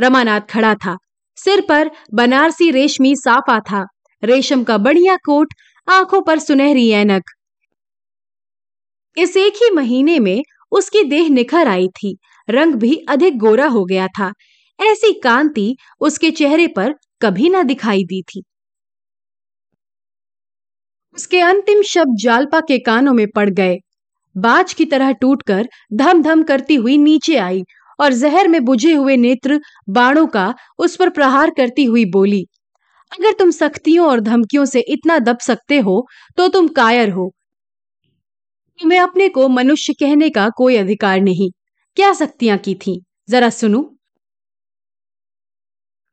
रमानाथ 0.00 0.40
खड़ा 0.40 0.74
था। 0.74 0.96
सिर 1.36 1.60
पर 1.68 1.90
बनारसी 2.14 2.70
रेशमी 2.70 3.16
साफा 3.16 3.60
था। 3.60 3.86
रेशम 4.24 4.64
का 4.64 4.78
बढ़िया 4.78 5.16
कोट 5.16 5.48
आँखों 5.88 6.22
पर 6.22 6.38
सुनहरी 6.38 6.90
ऐनक। 6.90 7.22
इस 9.18 9.36
एक 9.36 9.54
ही 9.56 9.70
महीने 9.70 10.18
में 10.18 10.42
उसकी 10.70 11.02
देह 11.02 11.28
निखर 11.28 11.68
आई 11.68 11.88
थी। 11.88 12.18
रंग 12.50 12.74
भी 12.74 12.96
अधिक 13.08 13.38
गोरा 13.38 13.66
हो 13.66 13.84
गया 13.84 14.06
था। 14.08 14.32
ऐसी 14.80 15.12
कांति 15.12 15.76
उसके 16.00 16.30
चेहरे 16.30 16.66
पर 16.66 16.94
कभी 17.22 17.48
ना 17.48 17.62
दिखाई 17.62 18.04
दी 18.04 18.22
थी। 18.22 18.42
उसके 21.14 21.40
अंतिम 21.40 21.82
शब्द 21.82 22.16
जालपा 22.22 22.60
के 22.60 22.78
कानों 22.78 23.12
में 23.12 23.26
पड़ 23.30 23.50
गए। 23.50 23.76
बाज 24.36 24.72
की 24.74 24.84
तरह 24.84 25.12
टूटकर 25.12 25.68
धम 25.92 26.22
धम 26.22 26.42
करती 26.42 26.74
हुई 26.74 26.96
नीचे 26.98 27.36
आई 27.38 27.62
और 27.98 28.12
जहर 28.12 28.48
में 28.48 28.64
बुझे 28.64 28.92
हुए 28.94 29.16
नेत्र 29.16 29.60
बाणों 29.88 30.26
का 30.26 30.54
उस 30.78 30.96
पर 30.96 31.10
प्रहार 31.10 31.50
करती 31.50 31.84
हुई 31.84 32.04
बोली, 32.10 32.44
अगर 33.12 33.32
तुम 33.32 33.50
सख्तियों 33.50 34.08
और 34.08 34.20
धमकियों 34.20 34.64
से 34.64 34.80
इतना 34.88 35.18
दब 35.18 35.38
सकते 35.38 35.78
हो 35.78 36.06
तो 36.38 36.48
तुम 36.48 36.68
कायर 36.68 37.10
हो। 37.10 37.30
तुम्हें 38.78 38.98
अपने 39.00 39.28
को 39.28 39.48
मनुष्य 39.48 39.92
कहने 39.92 40.28
का 40.30 40.48
कोई 40.48 40.76
अधिकार 40.76 41.20
नहीं। 41.20 41.50
क्या 41.96 42.12
सख्तियाँ 42.12 42.58
की 42.58 42.74
थी? 42.76 43.00
जरा 43.28 43.48
सुनो। 43.50 43.82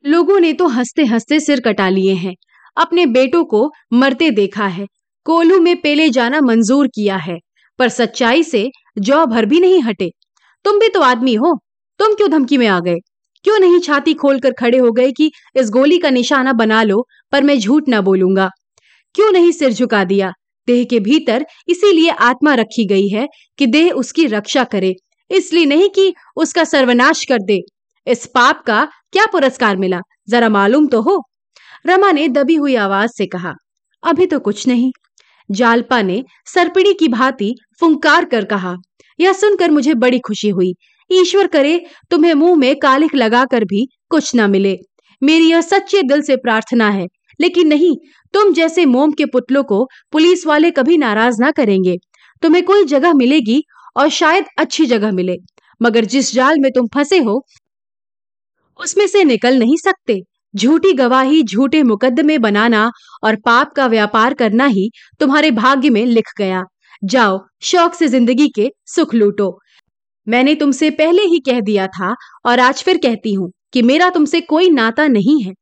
लोगों 0.06 0.39
ने 0.39 0.51
तो 0.53 0.68
हँसते 0.68 1.03
हँसते 1.06 1.39
सिर 1.39 1.60
कटा 1.60 1.88
लिए 1.89 2.13
हैं। 2.13 2.34
अपने 2.77 3.06
बेटों 3.08 3.44
को 3.46 3.70
मरते 3.94 4.30
देखा 4.32 4.65
है। 4.68 4.86
कोल्हू 5.25 5.60
में 5.60 5.75
पेले 5.82 6.10
जाना 6.10 6.42
मंजूर 6.42 6.88
किया 6.88 7.18
है। 7.18 7.38
पर 7.80 7.89
सच्चाई 7.89 8.44
से 8.44 8.70
जौ 9.00 9.25
भर 9.25 9.46
भी 9.46 9.60
नहीं 9.60 9.82
हटे। 9.82 10.10
तुम 10.65 10.80
भी 10.80 10.88
तो 10.89 11.01
आदमी 11.01 11.34
हो, 11.36 11.56
तुम 12.00 12.13
क्यों 12.13 12.30
धमकी 12.32 12.58
में 12.58 12.68
आ 12.68 12.80
गए? 12.80 12.98
क्यों 13.46 13.58
नहीं 13.60 13.80
छाती 13.80 14.13
खोलकर 14.13 14.51
खड़े 14.51 14.77
हो 14.77 14.92
गए 14.92 15.12
कि 15.12 15.32
इस 15.56 15.70
गोली 15.70 15.98
का 15.98 16.10
निशाना 16.10 16.53
बना 16.53 16.84
लो, 16.84 17.06
पर 17.34 17.44
मैं 17.44 17.58
झूठ 17.60 17.89
ना 17.89 18.01
बोलूँगा? 18.01 18.50
क्यों 19.15 19.32
नहीं 19.32 19.51
सिर 19.51 19.74
झुका 19.74 20.03
दिया? 20.03 20.32
देह 20.68 20.84
के 20.84 21.00
भीतर 21.00 21.46
इसीलिए 21.68 22.10
आत्मा 22.22 22.53
रखी 22.56 22.86
गई 22.88 23.08
है 23.08 23.27
कि 23.60 23.68
देह 23.68 23.92
उसकी 23.94 24.25
रक्षा 24.27 24.63
करे, 24.65 24.94
इसलिए 25.32 25.65
नहीं 25.65 25.89
कि 25.89 26.13
उसका 26.36 26.63
सर्वनाश 26.63 27.24
कर 27.25 27.42
दे। 27.42 27.60
इस 28.08 28.25
पाप 28.25 28.63
का 28.68 28.84
क्या 29.13 29.25
पुरस्कार 29.25 29.77
मिला? 29.77 30.00
जरा 30.30 30.50
मालूम 30.50 30.88
तो 30.88 31.01
हो। 31.01 31.22
रमा 31.86 32.12
ने 32.12 32.27
दबी 32.30 32.56
हुई 32.56 32.75
आवाज़ 32.77 33.12
से 33.12 33.25
कहा, 33.25 33.53
अभी 34.03 34.25
तो 34.25 34.39
कुछ 34.39 34.68
नहीं। 34.68 34.92
जालपा 35.51 36.01
ने 36.01 36.23
सरपिड़ी 36.45 36.93
की 36.93 37.07
भांति 37.07 37.55
फुंकार 37.79 38.25
कर 38.25 38.45
कहा, 38.45 38.75
यह 39.19 39.33
सुनकर 39.33 39.71
मुझे 39.71 39.93
बड़ी 39.93 40.19
खुशी 40.19 40.50
हुई। 40.50 40.73
ईश्वर 41.12 41.47
करे, 41.47 41.85
तुम्हें 42.12 42.33
मुँह 42.33 42.55
में 42.55 42.75
कालिक 42.75 43.15
लगाकर 43.15 43.63
भी 43.63 43.88
कुछ 44.09 44.35
ना 44.35 44.47
मिले। 44.47 44.77
मेरी 45.23 45.50
यह 45.51 45.62
सच्चे 45.62 46.03
दिल 46.03 46.21
से 46.21 46.35
प्रार्थना 46.35 46.89
है। 46.89 47.07
लेकिन 47.41 47.67
नहीं, 47.67 47.95
तुम 48.33 48.53
जैसे 48.53 48.85
मोम 48.85 49.12
के 49.12 49.25
पुतलों 49.25 49.63
को 49.63 49.88
पुलिस 50.12 50.47
वाले 50.47 50.71
कभी 50.71 50.97
नाराज़ 50.97 51.41
ना 51.41 51.51
करेंगे। 51.51 51.97
तुम्हें 52.41 52.65
कोई 52.65 52.85
जगह 52.85 53.13
मिलेगी 53.13 53.63
और 53.97 54.09
शायद 54.09 54.45
अच्छी 54.57 54.85
जगह 54.85 55.12
मिले। 55.12 55.35
मगर 55.81 56.05
जिस 56.05 56.33
जाल 56.33 56.59
में 56.59 56.71
तुम 56.71 56.88
फंसे 56.88 57.17
हो, 57.19 57.45
उसमें 58.79 59.07
से 59.07 59.23
निकल 59.23 59.59
नहीं 59.59 59.77
सकते। 59.77 60.21
झूठी 60.53 60.91
गवाही 60.93 61.41
झूठे 61.43 61.81
मुकदमे 61.83 62.38
बनाना 62.38 62.89
और 63.24 63.36
पाप 63.36 63.72
का 63.75 63.88
व्यापार 63.88 64.33
करना 64.33 64.65
ही 64.65 64.89
तुम्हारे 65.19 65.51
भाग्य 65.51 65.89
में 65.89 66.05
लिख 66.05 66.31
गया। 66.38 66.63
जाओ, 67.03 67.39
शौक 67.62 67.93
से 67.93 68.07
ज़िंदगी 68.07 68.48
के 68.50 68.69
सुख 68.86 69.13
लूटो। 69.15 69.57
मैंने 70.27 70.55
तुमसे 70.55 70.89
पहले 70.91 71.22
ही 71.24 71.39
कह 71.39 71.60
दिया 71.62 71.88
था 71.89 72.15
और 72.45 72.60
आज 72.60 72.83
फिर 72.83 72.98
कहती 72.98 73.33
हूँ 73.33 73.51
कि 73.74 73.81
मेरा 73.81 74.10
तुमसे 74.10 74.41
कोई 74.41 74.69
नाता 74.69 75.07
नहीं 75.07 75.41
है। 75.43 75.53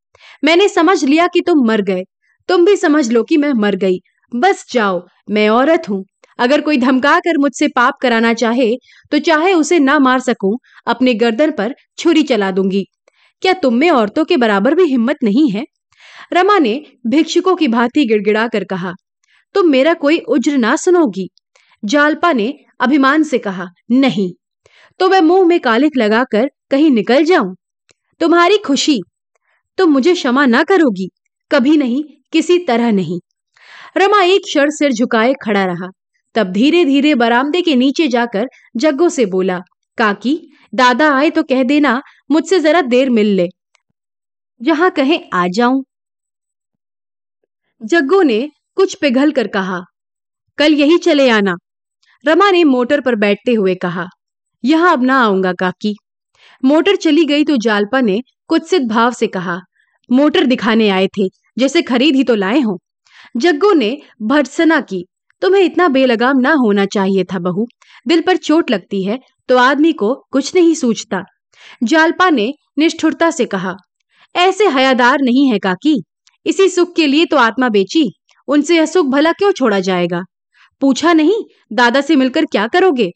मैंने 0.42 0.68
समझ 0.68 1.02
लिया 1.04 1.26
कि 1.26 1.40
तुम 1.40 1.66
मर 1.68 1.82
गए। 1.82 2.04
तुम 2.48 2.64
भी 2.64 2.76
समझ 2.76 3.10
लो 3.12 3.22
कि 3.22 3.36
मैं 3.36 3.52
मर 3.52 3.76
गई। 3.76 3.98
बस 4.32 4.64
जाओ, 4.72 5.02
मैं 5.30 5.48
औरत 5.48 5.88
हूँ। 5.88 6.04
अगर 6.38 6.60
कोई 6.60 6.76
धमका 6.78 7.18
कर 7.20 7.38
मुझसे 7.38 7.68
पाप 7.68 7.94
कराना 8.02 8.32
चाहे 8.34 8.70
तो 9.12 9.18
चाहे 9.18 9.52
उसे 9.54 9.78
ना 9.78 9.98
मार 9.98 10.20
सकूँ, 10.20 10.56
अपने 10.86 11.14
गर्दन 11.14 11.50
पर 11.50 11.74
छुरी 11.98 12.22
चला 12.22 12.50
दूँगी। 12.50 12.84
क्या 13.42 13.52
तुम 13.52 13.74
में 13.74 13.90
औरतों 13.90 14.24
के 14.24 14.36
बराबर 14.36 14.74
भी 14.74 14.84
हिम्मत 14.84 15.16
नहीं 15.24 15.50
है? 15.50 15.64
रमा 16.32 16.58
ने 16.58 16.74
भिक्षुकों 17.06 17.54
की 17.56 17.68
भांति 17.68 18.04
गिड़गिड़ा 18.06 18.46
कर 18.48 18.64
कहा, 18.64 18.92
तुम 19.54 19.70
मेरा 19.70 19.94
कोई 19.94 20.18
उज्र 20.28 20.56
ना 20.56 20.74
सुनोगी। 20.76 21.28
जालपा 21.82 22.32
ने 22.32 22.52
अभिमान 22.80 23.22
से 23.22 23.38
कहा, 23.38 23.66
नहीं 23.90 24.32
तो 25.00 25.08
मैं 25.08 25.20
मुँह 25.20 25.46
में 25.46 25.58
कालिक 25.60 25.96
लगाकर 25.96 26.48
कहीं 26.70 26.90
निकल 26.90 27.24
जाऊँ? 27.24 27.54
तुम्हारी 28.20 28.58
खुशी, 28.58 29.00
तुम 29.78 29.90
मुझे 29.90 30.14
क्षमा 30.14 30.44
ना 30.46 30.62
करोगी? 30.62 31.08
कभी 31.50 31.76
नहीं, 31.76 32.02
किसी 32.32 32.58
तरह 32.58 32.92
नहीं। 32.92 33.18
रमा 33.96 34.22
एक 34.22 34.40
क्षण 34.40 34.70
सिर 34.70 34.92
झुकाए 34.92 35.32
खड़ा 35.42 35.64
रहा, 35.64 35.88
तब 36.34 36.52
धीरे 36.52 36.84
धीरे 36.84 37.14
बरामदे 37.14 37.62
के 37.62 37.74
नीचे 37.76 38.08
जाकर 38.08 38.46
जग्गो 38.76 39.08
से 39.08 39.26
बोला, 39.26 39.58
काकी, 39.98 40.38
दादा 40.74 41.10
आए 41.14 41.30
तो 41.30 41.42
कह 41.42 41.62
देना 41.62 42.00
मुझसे 42.32 42.58
जरा 42.60 42.80
देर 42.82 43.10
मिल 43.10 43.34
ले। 43.36 43.48
जहाँ 44.60 44.90
कहे 44.90 45.18
आ 45.34 45.46
जाऊँ। 45.48 45.82
जग्गो 47.80 48.22
ने 48.22 48.40
कुछ 48.76 48.94
पिघल 48.94 49.32
कर 49.32 49.46
कहा, 49.48 49.80
कल 50.58 50.74
यही 50.74 50.98
चले 50.98 51.28
आना। 51.30 51.54
रमा 52.24 52.50
ने 52.50 52.62
मोटर 52.64 53.00
पर 53.00 53.14
बैठते 53.16 53.52
हुए 53.54 53.74
कहा, 53.76 54.06
यहाँ 54.64 54.92
अब 54.92 55.02
ना 55.02 55.18
आऊँगा 55.20 55.52
काकी। 55.52 55.94
मोटर 56.62 56.96
चली 56.96 57.24
गई 57.24 57.44
तो 57.44 57.56
जालपा 57.58 58.00
ने 58.00 58.20
कुत्सित 58.48 58.82
भाव 58.84 59.12
से 59.12 59.26
कहा, 59.28 59.58
मोटर 60.10 60.44
दिखाने 60.46 60.88
आए 60.90 61.08
थे, 61.08 61.28
जैसे 61.58 61.82
खरीद 61.82 62.16
ही 62.16 62.24
तो 62.24 62.34
लाए 62.34 62.60
हो। 62.60 62.78
जग्गो 63.36 63.72
ने 63.72 63.96
भर्सना 64.22 64.80
की, 64.82 65.04
तुम्हें 65.42 65.62
इतना 65.62 65.88
बेलगाम 65.88 66.38
ना 66.38 66.52
होना 66.54 66.86
चाहिए 66.86 67.24
था 67.24 67.38
बहू, 67.40 67.66
दिल 68.06 68.20
पर 68.20 68.36
चोट 68.38 68.70
लगती 68.70 69.02
है 69.04 69.18
तो 69.48 69.56
आदमी 69.58 69.92
को 69.94 70.14
कुछ 70.32 70.54
नहीं 70.54 70.74
सूझता। 70.74 71.22
जालपा 71.82 72.28
ने 72.30 72.52
निष्ठुरता 72.78 73.30
से 73.30 73.44
कहा, 73.46 73.74
ऐसे 74.34 74.68
हयादार 74.68 75.20
नहीं 75.20 75.50
है 75.52 75.58
काकी। 75.58 75.96
इसी 76.46 76.68
सुख 76.68 76.94
के 76.96 77.06
लिए 77.06 77.24
तो 77.26 77.36
आत्मा 77.36 77.68
बेची, 77.68 78.10
उनसे 78.48 78.76
यह 78.76 78.86
सुख 78.86 79.06
भला 79.06 79.32
क्यों 79.32 79.52
छोड़ा 79.52 79.80
जाएगा? 79.80 80.22
पूछा 80.82 81.12
नहीं, 81.12 81.42
दादा 81.72 82.00
से 82.00 82.16
मिलकर 82.16 82.44
क्या 82.44 82.66
करोगे? 82.66 83.10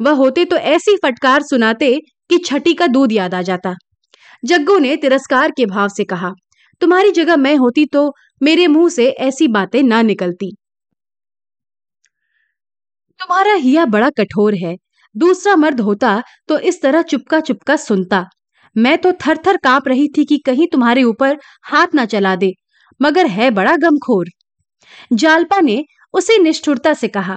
वह 0.00 0.12
होते 0.12 0.44
तो 0.44 0.56
ऐसी 0.56 0.96
फटकार 0.96 1.42
सुनाते 1.42 1.94
कि 2.30 2.38
छठी 2.38 2.74
का 2.74 2.86
दूध 2.86 3.12
याद 3.12 3.34
आ 3.34 3.42
जाता। 3.42 3.74
जग्गू 4.42 4.78
ने 4.78 4.96
तिरस्कार 4.96 5.50
के 5.50 5.66
भाव 5.66 5.88
से 5.88 6.04
कहा, 6.04 6.30
तुम्हारी 6.82 7.10
जगह 7.12 7.36
मैं 7.36 7.56
होती 7.56 7.84
तो 7.86 8.10
मेरे 8.40 8.66
मुँह 8.68 8.88
से 8.88 9.08
ऐसी 9.10 9.48
बातें 9.48 9.82
ना 9.82 10.02
निकलती। 10.02 10.54
तुम्हारा 13.20 13.54
हिया 13.54 13.84
बड़ा 13.86 14.10
कठोर 14.10 14.54
है 14.56 14.76
दूसरा 15.14 15.54
मर्द 15.56 15.80
होता 15.80 16.22
तो 16.48 16.58
इस 16.60 16.80
तरह 16.82 17.02
चुपका 17.04 17.40
चुपका 17.40 17.76
सुनता। 17.78 18.24
मैं 18.76 18.96
तो 18.98 19.12
थर 19.20 19.38
थर 19.46 19.56
काँप 19.56 19.88
रही 19.88 20.08
थी 20.08 20.24
कि 20.24 20.38
कहीं 20.38 20.66
तुम्हारे 20.72 21.02
ऊपर 21.04 21.38
हाथ 21.64 21.94
ना 21.94 22.04
चला 22.06 22.34
दे, 22.36 22.52
मगर 23.00 23.26
है 23.28 23.50
बड़ा 23.50 23.76
गमखोर। 23.78 24.28
जालपा 25.12 25.60
ने 25.60 25.84
उसे 26.14 26.38
निष्ठुरता 26.38 26.92
से 26.94 27.08
कहा, 27.08 27.36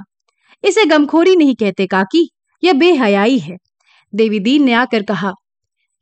इसे 0.63 0.85
गमखोरी 0.85 1.35
नहीं 1.35 1.55
कहते 1.55 1.87
काकी, 1.87 2.27
यह 2.63 2.73
बेहयाई 2.73 3.37
है। 3.39 3.57
देवी 4.13 4.39
दीन 4.39 4.63
ने 4.63 4.73
आकर 4.73 5.03
कहा, 5.03 5.31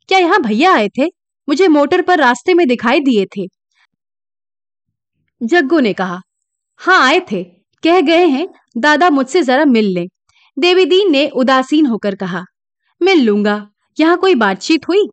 क्या 0.08 0.18
यहाँ 0.18 0.40
भैया 0.42 0.74
आए 0.74 0.88
थे? 0.98 1.06
मुझे 1.48 1.68
मोटर 1.68 2.02
पर 2.02 2.18
रास्ते 2.18 2.54
में 2.54 2.66
दिखाई 2.68 3.00
दिए 3.00 3.26
थे। 3.28 3.46
जग्गू 5.40 5.80
ने 5.80 5.92
कहा 5.92 6.20
हाँ 6.80 7.00
आए 7.02 7.20
थे। 7.32 7.42
कह 7.84 8.00
गए 8.00 8.26
हैं, 8.26 8.46
दादा 8.76 9.10
मुझसे 9.10 9.42
जरा 9.42 9.64
मिल 9.66 9.86
ले। 9.88 10.06
देवीदीन 10.56 11.10
ने 11.12 11.28
उदासीन 11.28 11.86
होकर 11.86 12.14
कहा 12.14 12.44
मिल 13.00 13.22
लूँगा। 13.24 13.66
यहाँ 13.98 14.16
कोई 14.16 14.34
बातचीत 14.34 14.88
हुई? 14.88 15.08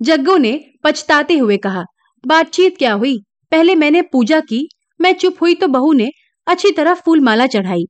जग्गू 0.00 0.36
ने 0.36 0.52
पछताते 0.84 1.36
हुए 1.38 1.56
कहा, 1.56 1.84
बातचीत 2.24 2.76
क्या 2.78 2.92
हुई? 2.92 3.16
पहले 3.52 3.74
मैंने 3.74 4.02
पूजा 4.02 4.40
की, 4.40 4.68
मैं 5.00 5.12
चुप 5.14 5.36
हुई 5.42 5.54
तो 5.54 5.68
बहू 5.68 5.92
ने 5.92 6.10
अच्छी 6.46 6.70
तरह 6.70 6.94
फूल 6.96 7.20
माला 7.20 7.46
चढ़ाई 7.46 7.84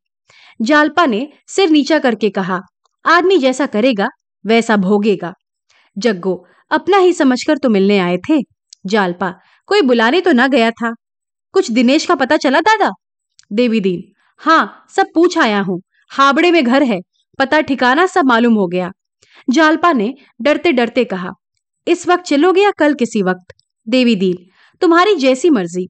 जालपा 0.61 1.07
ने 1.07 1.27
सिर 1.49 1.71
नीचा 1.71 1.99
करके 1.99 2.31
कहा, 2.31 2.61
आदमी 3.05 3.39
जैसा 3.39 3.67
करेगा, 3.67 4.09
वैसा 4.45 4.77
भोगेगा। 4.77 5.33
जग्गो, 5.97 6.35
अपना 6.71 6.99
ही 6.99 7.13
समझकर 7.13 7.59
तो 7.59 7.69
मिलने 7.69 7.99
आए 7.99 8.19
थे। 8.29 8.39
जालपा, 8.87 9.31
कोई 9.69 9.83
बुलाने 9.83 10.21
तो 10.21 10.33
ना 10.33 10.47
गया 10.47 10.71
था। 10.71 10.93
कुछ 11.55 11.71
दिनेश 11.71 12.07
का 12.07 12.15
पता 12.15 12.37
चला, 12.37 12.61
दादा? 12.61 12.91
देवी 13.51 13.81
दीन 13.81 14.03
हाँ 14.41 14.87
सब 14.97 15.07
पूछ 15.15 15.39
आया 15.39 15.61
हूँ। 15.61 15.81
हाबड़े 16.12 16.50
में 16.50 16.64
घर 16.64 16.83
है, 16.83 17.00
पता 17.38 17.61
ठिकाना 17.61 18.07
सब 18.07 18.25
मालूम 18.25 18.54
हो 18.54 18.66
गया। 18.66 18.90
जालपा 19.49 19.92
ने 19.92 20.14
डरते 20.40 20.73
डरते 20.73 21.04
कहा, 21.04 21.31
इस 21.87 22.07
वक्त 22.09 22.25
चलोगे 22.25 22.62
या 22.62 22.71
कल 22.71 22.95
किसी 22.95 23.23
वक्त? 23.23 23.54
देवी 23.87 24.16
दीन, 24.16 24.37
तुम्हारी 24.83 25.14
जैसी 25.14 25.50
मर्ज़ी। 25.50 25.87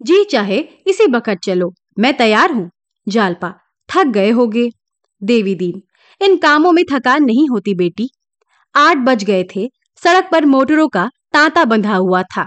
जी 0.00 0.22
चाहे, 0.24 0.58
इसी 0.86 1.06
बखत 1.06 1.38
चलो। 1.44 1.72
मैं 1.98 2.16
तैयार 2.16 2.52
हूँ। 2.52 2.70
जालपा, 3.06 3.52
थक 3.88 4.06
गए 4.06 4.30
होगे। 4.30 4.68
देवी 5.22 5.54
दीन, 5.54 5.82
इन 6.20 6.36
कामों 6.36 6.72
में 6.72 6.84
थकान 6.92 7.24
नहीं 7.24 7.48
होती 7.48 7.74
बेटी। 7.74 8.08
आठ 8.74 8.96
बज 8.96 9.24
गए 9.24 9.44
थे, 9.56 9.68
सड़क 10.02 10.28
पर 10.32 10.44
मोटरों 10.44 10.88
का 10.88 11.10
तांता 11.32 11.64
बंधा 11.64 11.96
हुआ 11.96 12.22
था। 12.22 12.46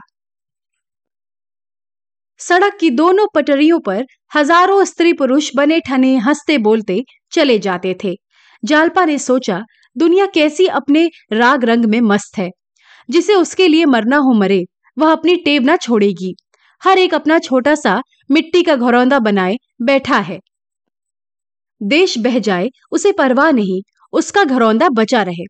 सड़क 2.47 2.77
की 2.79 2.89
दोनों 2.89 3.27
पटरियों 3.35 3.79
पर 3.79 4.05
हज़ारों 4.35 4.83
स्त्री 4.85 5.13
पुरुष 5.13 5.51
बने 5.55 5.79
ठने, 5.79 6.17
हँसते, 6.17 6.57
बोलते 6.57 7.03
चले 7.31 7.59
जाते 7.59 7.95
थे। 8.03 8.15
जालपा 8.63 9.05
ने 9.05 9.17
सोचा, 9.17 9.63
दुनिया 9.97 10.25
कैसी 10.25 10.65
अपने 10.65 11.09
राग 11.33 11.63
रंग 11.63 11.85
में 11.85 12.01
मस्त 12.01 12.37
है। 12.37 12.49
जिसे 13.09 13.35
उसके 13.35 13.67
लिए 13.67 13.85
मरना 13.85 14.17
हो 14.17 14.33
मरे, 14.33 14.65
वह 14.97 15.11
अपनी 15.11 15.35
टेब 15.35 15.65
ना 15.65 15.75
छोड़ेगी। 15.75 16.35
हर 16.81 16.97
एक 16.97 17.13
अपना 17.13 17.39
छोटा 17.39 17.75
सा 17.75 18.01
मिट्टी 18.31 18.63
का 18.63 18.75
घरौंदा 18.75 19.19
बनाए, 19.19 19.55
बैठा 19.81 20.17
है। 20.17 20.39
देश 21.83 22.17
बह 22.17 22.39
जाए, 22.39 22.69
उसे 22.91 23.11
परवाह 23.11 23.51
नहीं, 23.51 23.81
उसका 24.13 24.43
घरौंदा 24.43 24.89
बचा 24.89 25.21
रहे। 25.21 25.45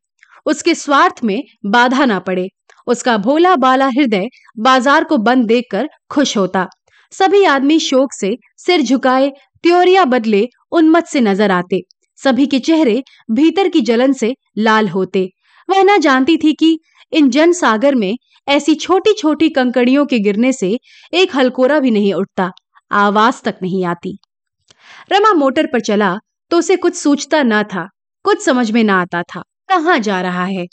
उसके 0.46 0.76
स्वार्थ 0.76 1.24
में 1.24 1.44
बाधा 1.66 2.06
ना 2.06 2.20
पड़े। 2.20 2.48
उसका 2.88 3.18
भोला 3.18 3.56
बाला 3.56 3.88
हृदय 3.88 4.28
बाज़ार 4.60 5.04
को 5.04 5.18
बंद 5.18 5.46
देखकर 5.46 5.90
खुश 6.10 6.38
होता। 6.38 6.68
सभी 7.14 7.44
आदमी 7.46 7.80
शोक 7.80 8.14
से 8.14 8.36
सिर 8.58 8.82
झुकाए, 8.82 9.30
त्योरिया 9.64 10.06
बदले 10.06 10.48
उन्मत 10.72 11.06
से 11.06 11.22
नज़र 11.22 11.52
आते। 11.52 11.82
सभी 12.20 12.46
के 12.48 12.60
चेहरे 12.60 13.02
भीतर 13.32 13.68
की 13.70 13.82
जलन 13.82 14.14
से 14.14 14.34
लाल 14.58 14.88
होते। 14.90 15.30
वह 15.70 15.84
न 15.84 16.00
जानती 16.00 16.38
थी 16.38 16.54
कि 16.54 16.78
इन 17.14 17.30
जन 17.30 17.52
सागर 17.54 17.96
में 17.96 18.16
ऐसी 18.48 18.76
छोटी 18.76 19.14
छोटी 19.14 19.50
कंकड़ियों 19.50 20.06
के 20.06 20.20
गिरने 20.20 20.52
से 20.54 20.78
एक 21.14 21.36
हलकोरा 21.36 21.80
भी 21.80 21.92
नहीं 21.92 22.14
उठता, 22.14 22.52
आवाज़ 22.92 23.42
तक 23.44 23.58
नहीं 23.62 23.86
आती। 23.86 24.18
रमा 25.12 25.34
मोटर 25.34 25.68
पर 25.68 25.82
चला 25.82 26.16
तो 26.52 26.58
उसे 26.58 26.76
कुछ 26.78 26.96
सोचता 26.96 27.44
ना 27.44 27.64
था, 27.66 27.88
कुछ 28.26 28.44
समझ 28.46 28.72
में 28.72 28.84
ना 28.84 29.00
आता 29.02 29.22
था, 29.26 29.42
कहाँ 29.70 30.00
जा 30.00 30.22
रहा 30.22 30.46
है? 30.46 30.66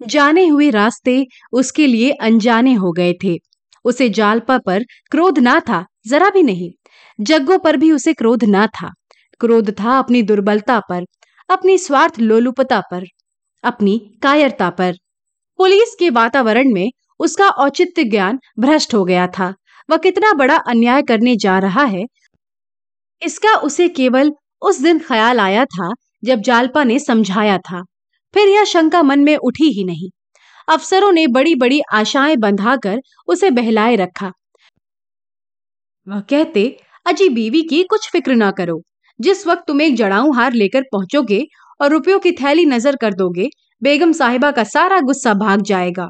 जाने 0.00 0.46
हुए 0.46 0.70
रास्ते 0.70 1.24
उसके 1.52 1.86
लिए 1.86 2.10
अनजाने 2.12 2.72
हो 2.74 2.92
गए 2.92 3.12
थे। 3.24 3.36
उसे 3.88 4.08
जालपा 4.10 4.58
पर 4.58 4.84
क्रोध 5.10 5.38
ना 5.38 5.58
था, 5.60 5.84
जरा 6.06 6.30
भी 6.30 6.42
नहीं। 6.42 6.70
जग्गो 7.18 7.58
पर 7.58 7.76
भी 7.76 7.92
उसे 7.92 8.12
क्रोध 8.12 8.44
ना 8.44 8.66
था। 8.66 8.92
क्रोध 9.40 9.70
था 9.70 9.98
अपनी 9.98 10.22
दुर्बलता 10.22 10.78
पर, 10.80 11.04
अपनी 11.48 11.78
स्वार्थ 11.78 12.18
लोलुपता 12.20 12.80
पर, 12.90 13.04
अपनी 13.64 13.98
कायरता 14.22 14.70
पर। 14.70 14.96
पुलिस 15.58 15.94
के 15.94 16.10
वातावरण 16.10 16.72
में 16.74 16.90
उसका 17.20 17.48
औचित्य 17.48 18.04
ज्ञान 18.04 18.38
भ्रष्ट 18.58 18.94
हो 18.94 19.04
गया 19.04 19.26
था। 19.28 19.54
वह 19.88 19.96
कितना 19.96 20.32
बड़ा 20.32 20.56
अन्याय 20.66 21.02
करने 21.02 21.36
जा 21.36 21.58
रहा 21.58 21.84
है, 21.84 22.04
इसका 23.22 23.54
उसे 23.58 23.88
केवल 23.88 24.32
उस 24.62 24.80
दिन 24.80 24.98
ख्याल 24.98 25.40
आया 25.40 25.64
था 25.64 25.90
जब 26.24 26.40
जालपा 26.40 26.84
ने 26.84 26.98
समझाया 26.98 27.58
था। 27.58 27.82
फिर 28.34 28.48
यह 28.48 28.64
शंका 28.64 29.02
मन 29.02 29.20
में 29.20 29.36
उठी 29.36 29.72
ही 29.72 29.84
नहीं। 29.84 30.10
अफसरों 30.68 31.12
ने 31.12 31.26
बड़ी 31.26 31.54
बड़ी 31.54 31.80
आशाएँ 31.92 32.36
बंधाकर 32.36 33.00
उसे 33.28 33.50
बहलाए 33.50 33.96
रखा। 33.96 34.32
वह 36.06 36.20
कहते, 36.20 36.76
अजी 37.06 37.28
बीवी 37.28 37.62
की 37.62 37.82
कुछ 37.82 38.10
फ़िक्र 38.10 38.34
ना 38.34 38.50
करो। 38.50 38.82
जिस 39.20 39.46
वक्त 39.46 39.64
तुम 39.66 39.80
एक 39.80 39.96
जड़ाऊ 39.96 40.32
हार 40.32 40.52
लेकर 40.52 40.82
पहुंचोगे 40.82 41.46
और 41.80 41.90
रुपयों 41.90 42.18
की 42.18 42.32
थैली 42.32 42.64
नज़र 42.64 42.96
कर 42.96 43.14
दोगे, 43.14 43.48
बेगम 43.82 44.12
साहिबा 44.12 44.50
का 44.50 44.64
सारा 44.64 45.00
गुस्सा 45.00 45.34
भाग 45.34 45.62
जाएगा। 45.62 46.08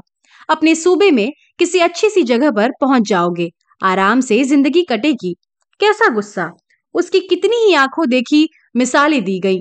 अपने 0.48 0.74
सूबे 0.74 1.10
में 1.10 1.30
किसी 1.58 1.78
अच्छी 1.78 2.10
सी 2.10 2.22
जगह 2.22 2.50
पर 2.50 2.70
पहुँच 2.80 3.08
जाओगे। 3.08 3.48
आराम 3.82 4.20
से 4.20 4.44
ज़िंदगी 4.44 4.82
कटेगी। 4.82 5.34
कैसा 5.80 6.08
गुस्सा? 6.08 6.50
उसकी 6.94 7.20
कितनी 7.20 7.56
ही 7.56 7.74
आँखों 7.74 8.08
देखी 8.08 8.48
मिसालें 8.76 9.24
दी 9.24 9.40
गई। 9.40 9.58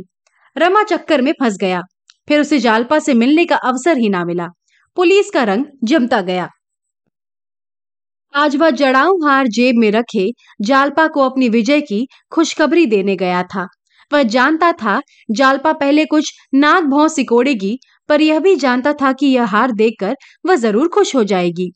रमा 0.56 0.84
चक्कर 0.84 1.22
में 1.22 1.32
फंस 1.32 1.58
गया। 1.58 1.82
फिर 2.28 2.42
उसे 2.42 2.60
जालपा 2.60 3.00
से 3.00 3.14
मिलने 3.14 3.46
का 3.46 3.56
अवसर 3.56 3.98
ही 3.98 4.10
ना 4.10 4.26
मिला। 4.26 4.48
पुलिस 4.98 5.30
का 5.30 5.44
रंग 5.44 5.66
जमता 5.84 6.20
गया। 6.22 6.48
आज 8.34 8.56
वह 8.56 8.70
जड़ाऊ 8.70 9.18
हार 9.24 9.48
जेब 9.48 9.76
में 9.76 9.90
रखे 9.92 10.26
जालपा 10.62 11.06
को 11.08 11.22
अपनी 11.22 11.50
विजय 11.50 11.82
की 11.82 12.06
खुशखबरी 12.32 12.86
देने 12.86 13.16
गया 13.16 13.44
था। 13.46 13.68
वह 14.12 14.24
जानता 14.26 14.72
था 14.74 15.00
जालपा 15.32 15.74
पहले 15.74 16.06
कुछ 16.06 16.32
नाक 16.56 16.84
भौं 16.84 17.08
सिकोड़ेगी, 17.08 17.78
पर 18.10 18.22
यह 18.22 18.40
भी 18.40 18.56
जानता 18.56 18.94
था 18.94 19.12
कि 19.12 19.28
यह 19.28 19.46
हार 19.46 19.72
देखकर 19.74 20.16
वह 20.46 20.56
ज़रूर 20.56 20.88
खुश 20.88 21.16
हो 21.16 21.24
जाएगी। 21.26 21.70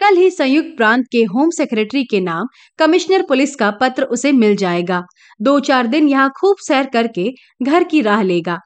कल 0.00 0.16
ही 0.16 0.30
संयुक्त 0.30 0.76
प्रांत 0.76 1.06
के 1.12 1.22
होम 1.24 1.50
सेक्रेटरी 1.52 2.04
के 2.04 2.20
नाम 2.20 2.46
कमिश्नर 2.78 3.22
पुलिस 3.22 3.56
का 3.56 3.70
पत्र 3.80 4.04
उसे 4.10 4.32
मिल 4.34 4.56
जाएगा। 4.56 5.02
दो 5.40 5.58
चार 5.62 5.86
दिन 5.86 6.08
यहाँ 6.08 6.30
खूब 6.40 6.56
सैर 6.60 6.90
करके 6.92 7.28
घर 7.62 7.84
की 7.84 8.02
राह 8.02 8.22
लेगा। 8.24 8.58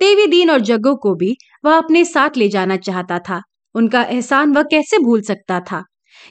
देवी 0.00 0.26
दीन 0.26 0.50
और 0.50 0.60
जग्गो 0.62 0.94
को 0.96 1.14
भी 1.14 1.34
वह 1.64 1.76
अपने 1.76 2.04
साथ 2.04 2.36
ले 2.36 2.48
जाना 2.48 2.76
चाहता 2.76 3.18
था। 3.18 3.40
उनका 3.74 4.02
एहसान 4.02 4.52
वह 4.52 4.62
कैसे 4.62 4.98
भूल 4.98 5.20
सकता 5.22 5.60
था? 5.60 5.84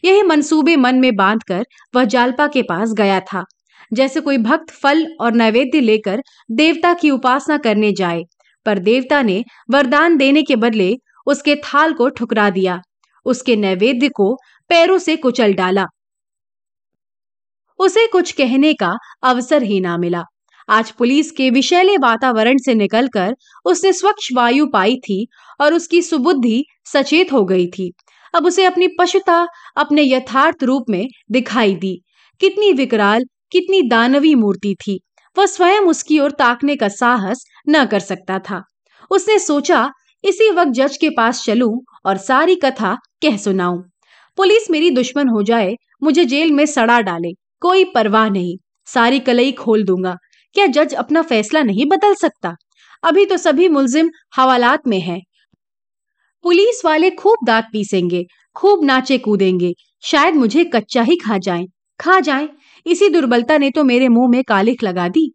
यही 0.05 0.23
मंसूबे 0.23 0.75
मन 0.75 0.95
में 0.95 1.15
बांधकर 1.15 1.65
वह 1.95 2.03
जालपा 2.03 2.47
के 2.47 2.61
पास 2.61 2.93
गया 2.93 3.19
था। 3.19 3.43
जैसे 3.93 4.21
कोई 4.21 4.37
भक्त 4.37 4.69
फल 4.73 5.05
और 5.21 5.33
नैवेद्य 5.33 5.79
लेकर 5.81 6.21
देवता 6.51 6.93
की 6.93 7.09
उपासना 7.11 7.57
करने 7.57 7.91
जाए, 7.91 8.23
पर 8.65 8.79
देवता 8.79 9.21
ने 9.21 9.43
वरदान 9.71 10.17
देने 10.17 10.43
के 10.43 10.55
बदले 10.55 10.95
उसके 11.27 11.55
थाल 11.55 11.93
को 11.93 12.09
ठुकरा 12.09 12.49
दिया। 12.49 12.81
उसके 13.25 13.55
नैवेद्य 13.55 14.09
को 14.09 14.35
पैरों 14.69 14.97
से 14.97 15.15
कुचल 15.15 15.53
डाला। 15.53 15.85
उसे 17.79 18.07
कुछ 18.07 18.31
कहने 18.31 18.73
का 18.73 18.97
अवसर 19.23 19.63
ही 19.63 19.79
ना 19.81 19.97
मिला। 19.97 20.23
आज 20.69 20.91
पुलिस 20.91 21.31
के 21.31 21.49
विषैले 21.49 21.97
वातावरण 21.97 22.57
से 22.57 22.73
निकलकर 22.73 23.35
उसने 23.65 23.93
स्वच्छ 23.93 24.29
वायु 24.35 24.67
पाई 24.67 24.95
थी 24.95 25.27
और 25.61 25.73
उसकी 25.73 26.01
सुबुद्धि 26.01 26.65
सचेत 26.85 27.33
हो 27.33 27.45
गई 27.45 27.67
थी। 27.67 27.93
अब 28.35 28.45
उसे 28.45 28.65
अपनी 28.65 28.87
पशुता 28.87 29.47
अपने 29.77 30.03
यथार्थ 30.03 30.63
रूप 30.63 30.85
में 30.89 31.07
दिखाई 31.31 31.75
दी। 31.75 32.01
कितनी 32.39 32.73
विकराल, 32.73 33.23
कितनी 33.51 33.81
दानवी 33.81 34.35
मूर्ति 34.35 34.75
थी। 34.75 35.01
वह 35.37 35.45
स्वयं 35.45 35.81
उसकी 35.81 36.19
ओर 36.19 36.31
ताकने 36.31 36.75
का 36.75 36.87
साहस 36.87 37.45
न 37.69 37.85
कर 37.85 37.99
सकता 37.99 38.39
था। 38.39 38.63
उसने 39.11 39.39
सोचा, 39.39 39.91
इसी 40.23 40.51
वक्त 40.51 40.71
जज 40.71 40.97
के 40.97 41.09
पास 41.09 41.43
चलूँ 41.45 41.83
और 42.05 42.17
सारी 42.17 42.55
कथा 42.55 42.95
कह 43.21 43.37
सुनाऊं। 43.37 43.81
पुलिस 44.37 44.71
मेरी 44.71 44.89
दुश्मन 44.89 45.27
हो 45.27 45.43
जाए, 45.43 45.75
मुझे 46.03 46.25
जेल 46.25 46.51
में 46.51 46.65
सड़ा 46.65 47.01
डाले, 47.01 47.31
कोई 47.59 47.83
परवाह 47.83 48.29
नहीं। 48.29 48.57
सारी 48.85 49.19
कलई 49.19 49.51
खोल 49.51 49.83
दूँगा। 49.83 50.15
क्या 50.55 50.65
जज 50.65 50.93
अपना 50.93 51.21
फैसला 51.21 51.61
नहीं 51.63 51.85
बदल 51.85 52.13
सकता? 52.13 52.55
अभी 53.03 53.25
तो 53.25 53.37
सभी 53.37 53.67
मुलजिम 53.69 54.09
हवालात 54.37 54.87
में 54.87 54.99
हैं। 54.99 55.21
पुलिस 56.45 56.81
वाले 56.85 57.09
खूब 57.11 57.45
दांत 57.45 57.65
पीसेंगे, 57.73 58.25
खूब 58.55 58.83
नाचे 58.85 59.17
कूदेंगे। 59.17 59.73
शायद 60.03 60.35
मुझे 60.35 60.63
कच्चा 60.65 61.01
ही 61.01 61.15
खा 61.15 61.37
जाएँ। 61.37 61.65
खा 61.99 62.19
जाएँ? 62.19 62.49
इसी 62.85 63.09
दुर्बलता 63.09 63.57
ने 63.57 63.69
तो 63.69 63.83
मेरे 63.83 64.07
मुँह 64.07 64.29
में 64.29 64.43
कालिख 64.43 64.83
लगा 64.83 65.07
दी। 65.07 65.31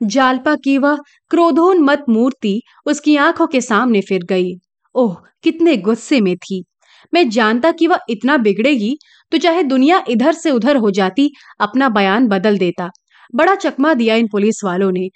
जालपा 0.00 0.54
की 0.54 0.78
वह 0.78 0.96
क्रोधोन्मत 1.30 2.04
मूर्ति 2.08 2.60
उसकी 2.86 3.16
आँखों 3.16 3.46
के 3.46 3.60
सामने 3.60 4.00
फिर 4.00 4.24
गई। 4.24 4.52
ओह, 4.94 5.16
कितने 5.42 5.76
गुस्से 5.76 6.20
में 6.20 6.36
थी। 6.36 6.64
मैं 7.12 7.28
जानता 7.30 7.72
कि 7.72 7.86
वह 7.86 7.98
इतना 8.10 8.36
बिगड़ेगी 8.36 8.96
तो 9.32 9.38
चाहे 9.38 9.62
दुनिया 9.62 10.04
इधर 10.08 10.32
से 10.32 10.50
उधर 10.50 10.76
हो 10.76 10.90
जाती, 10.90 11.30
अपना 11.60 11.88
बयान 11.88 12.26
बदल 12.28 12.58
देता। 12.58 12.90
बड़ा 13.34 13.54
चकमा 13.56 13.94
दिया 13.94 14.14
इन 14.14 14.28
पुलिस 14.28 14.60
वालों 14.64 14.90
ने। 14.92 15.08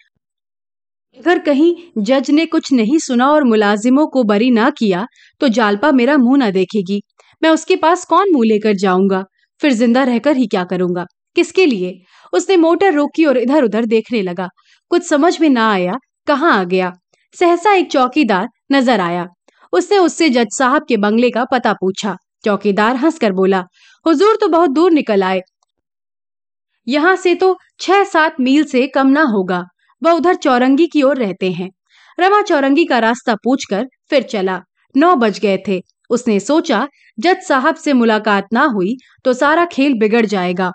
अगर 1.19 1.39
कहीं 1.39 1.75
जज 1.99 2.31
ने 2.31 2.45
कुछ 2.47 2.73
नहीं 2.73 2.99
सुना 2.99 3.31
और 3.31 3.45
मुलाजिमों 3.45 4.07
को 4.07 4.23
बरी 4.25 4.51
ना 4.51 4.69
किया 4.71 5.07
तो 5.41 5.49
जालपा 5.51 5.91
मेरा 5.93 6.17
मुँह 6.17 6.39
ना 6.39 6.51
देखेगी। 6.51 7.01
मैं 7.43 7.51
उसके 7.51 7.77
पास 7.77 8.05
कौन 8.05 8.33
मुँह 8.33 8.47
लेकर 8.47 8.75
जाऊँगा? 8.77 9.25
फिर 9.61 9.73
ज़िंदा 9.73 10.03
रहकर 10.05 10.37
ही 10.37 10.47
क्या 10.47 10.65
करूँगा? 10.65 11.05
किसके 11.37 11.67
लिए? 11.67 11.93
उसने 12.33 12.57
मोटर 12.57 12.93
रोकी 12.95 13.25
और 13.25 13.39
इधर 13.39 13.65
उधर 13.65 13.85
देखने 13.87 14.23
लगा। 14.23 14.49
कुछ 14.91 15.03
समझ 15.03 15.41
में 15.41 15.49
ना 15.49 15.71
आया 15.73 15.93
कहाँ 16.27 16.53
आ 16.53 16.65
गया। 16.65 16.93
सहसा 17.37 17.75
एक 17.75 17.91
चौकीदार 17.93 18.49
नज़र 18.73 19.01
आया। 19.01 19.27
उसने 19.73 19.99
उससे 19.99 20.29
जज 20.31 20.49
साहब 20.53 20.85
के 20.89 20.97
बंगले 20.99 21.31
का 21.31 21.45
पता 21.45 21.73
पूछा। 21.73 22.17
चौकीदार 22.45 22.97
हंसकर 22.97 23.33
बोला, 23.33 23.63
हुजूर 24.07 24.37
तो 24.37 24.49
बहुत 24.49 24.71
दूर 24.71 24.93
निकल 24.93 25.23
आए। 25.23 25.41
यहाँ 26.91 27.15
से 27.17 27.35
तो 27.35 27.57
छह 27.81 28.05
सात 28.05 28.41
मील 28.41 28.65
से 28.65 28.87
कम 28.87 29.07
ना 29.07 29.23
होगा। 29.23 29.63
वह 30.03 30.13
उधर 30.13 30.35
चौरंगी 30.35 30.87
की 30.87 31.03
ओर 31.03 31.17
रहते 31.17 31.51
हैं। 31.53 31.69
रमा 32.19 32.41
चौरंगी 32.43 32.85
का 32.85 32.99
रास्ता 32.99 33.35
पूछकर 33.35 33.87
फिर 34.11 34.23
चला। 34.23 34.61
नौ 34.95 35.15
बज 35.17 35.39
गए 35.39 35.59
थे। 35.69 35.81
उसने 36.11 36.39
सोचा, 36.41 36.87
जज 37.19 37.43
साहब 37.43 37.75
से 37.75 37.93
मुलाकात 37.93 38.47
ना 38.53 38.65
हुई 38.65 38.97
तो 39.25 39.33
सारा 39.33 39.65
खेल 39.65 39.95
बिगड़ 39.95 40.27
जाएगा। 40.27 40.71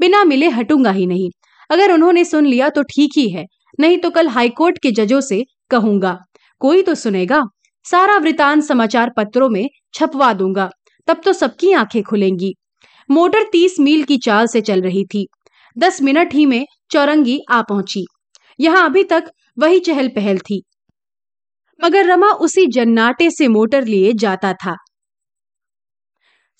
बिना 0.00 0.24
मिले 0.24 0.48
हटूँगा 0.48 0.90
ही 0.90 1.06
नहीं। 1.06 1.30
अगर 1.70 1.92
उन्होंने 1.92 2.24
सुन 2.24 2.46
लिया 2.46 2.68
तो 2.68 2.82
ठीक 2.82 3.10
ही 3.16 3.28
है। 3.28 3.44
नहीं 3.80 3.98
तो 3.98 4.10
कल 4.10 4.28
हाईकोर्ट 4.28 4.78
के 4.78 4.90
जजों 4.90 5.20
से 5.20 5.44
कहूँगा। 5.70 6.18
कोई 6.60 6.82
तो 6.82 6.94
सुनेगा। 6.94 7.42
सारा 7.86 8.16
वृतांत 8.16 8.64
समाचार 8.64 9.10
पत्रों 9.16 9.48
में 9.48 9.68
छपवा 9.94 10.32
दूँगा। 10.32 10.70
तब 11.08 11.20
तो 11.24 11.32
सबकी 11.32 11.72
आँखें 11.72 12.02
खुलेंगी। 12.02 12.54
मोटर 13.10 13.42
तीस 13.52 13.80
मील 13.80 14.02
की 14.04 14.16
चाल 14.18 14.46
से 14.46 14.60
चल 14.60 14.80
रही 14.80 15.04
थी। 15.04 15.26
दस 15.76 16.00
मिनट 16.02 16.34
ही 16.34 16.46
में 16.46 16.66
चौरंगी 16.90 17.40
आ 17.50 17.60
पहुँची। 17.62 18.04
यहाँ 18.58 18.84
अभी 18.84 19.04
तक 19.04 19.30
वही 19.58 19.80
चहल 19.80 20.08
पहल 20.08 20.38
थी। 20.40 20.62
मगर 21.80 22.06
रमा 22.06 22.30
उसी 22.38 22.66
जन्नाटे 22.66 23.30
से 23.30 23.48
मोटर 23.48 23.84
लिए 23.84 24.12
जाता 24.12 24.52
था। 24.54 24.76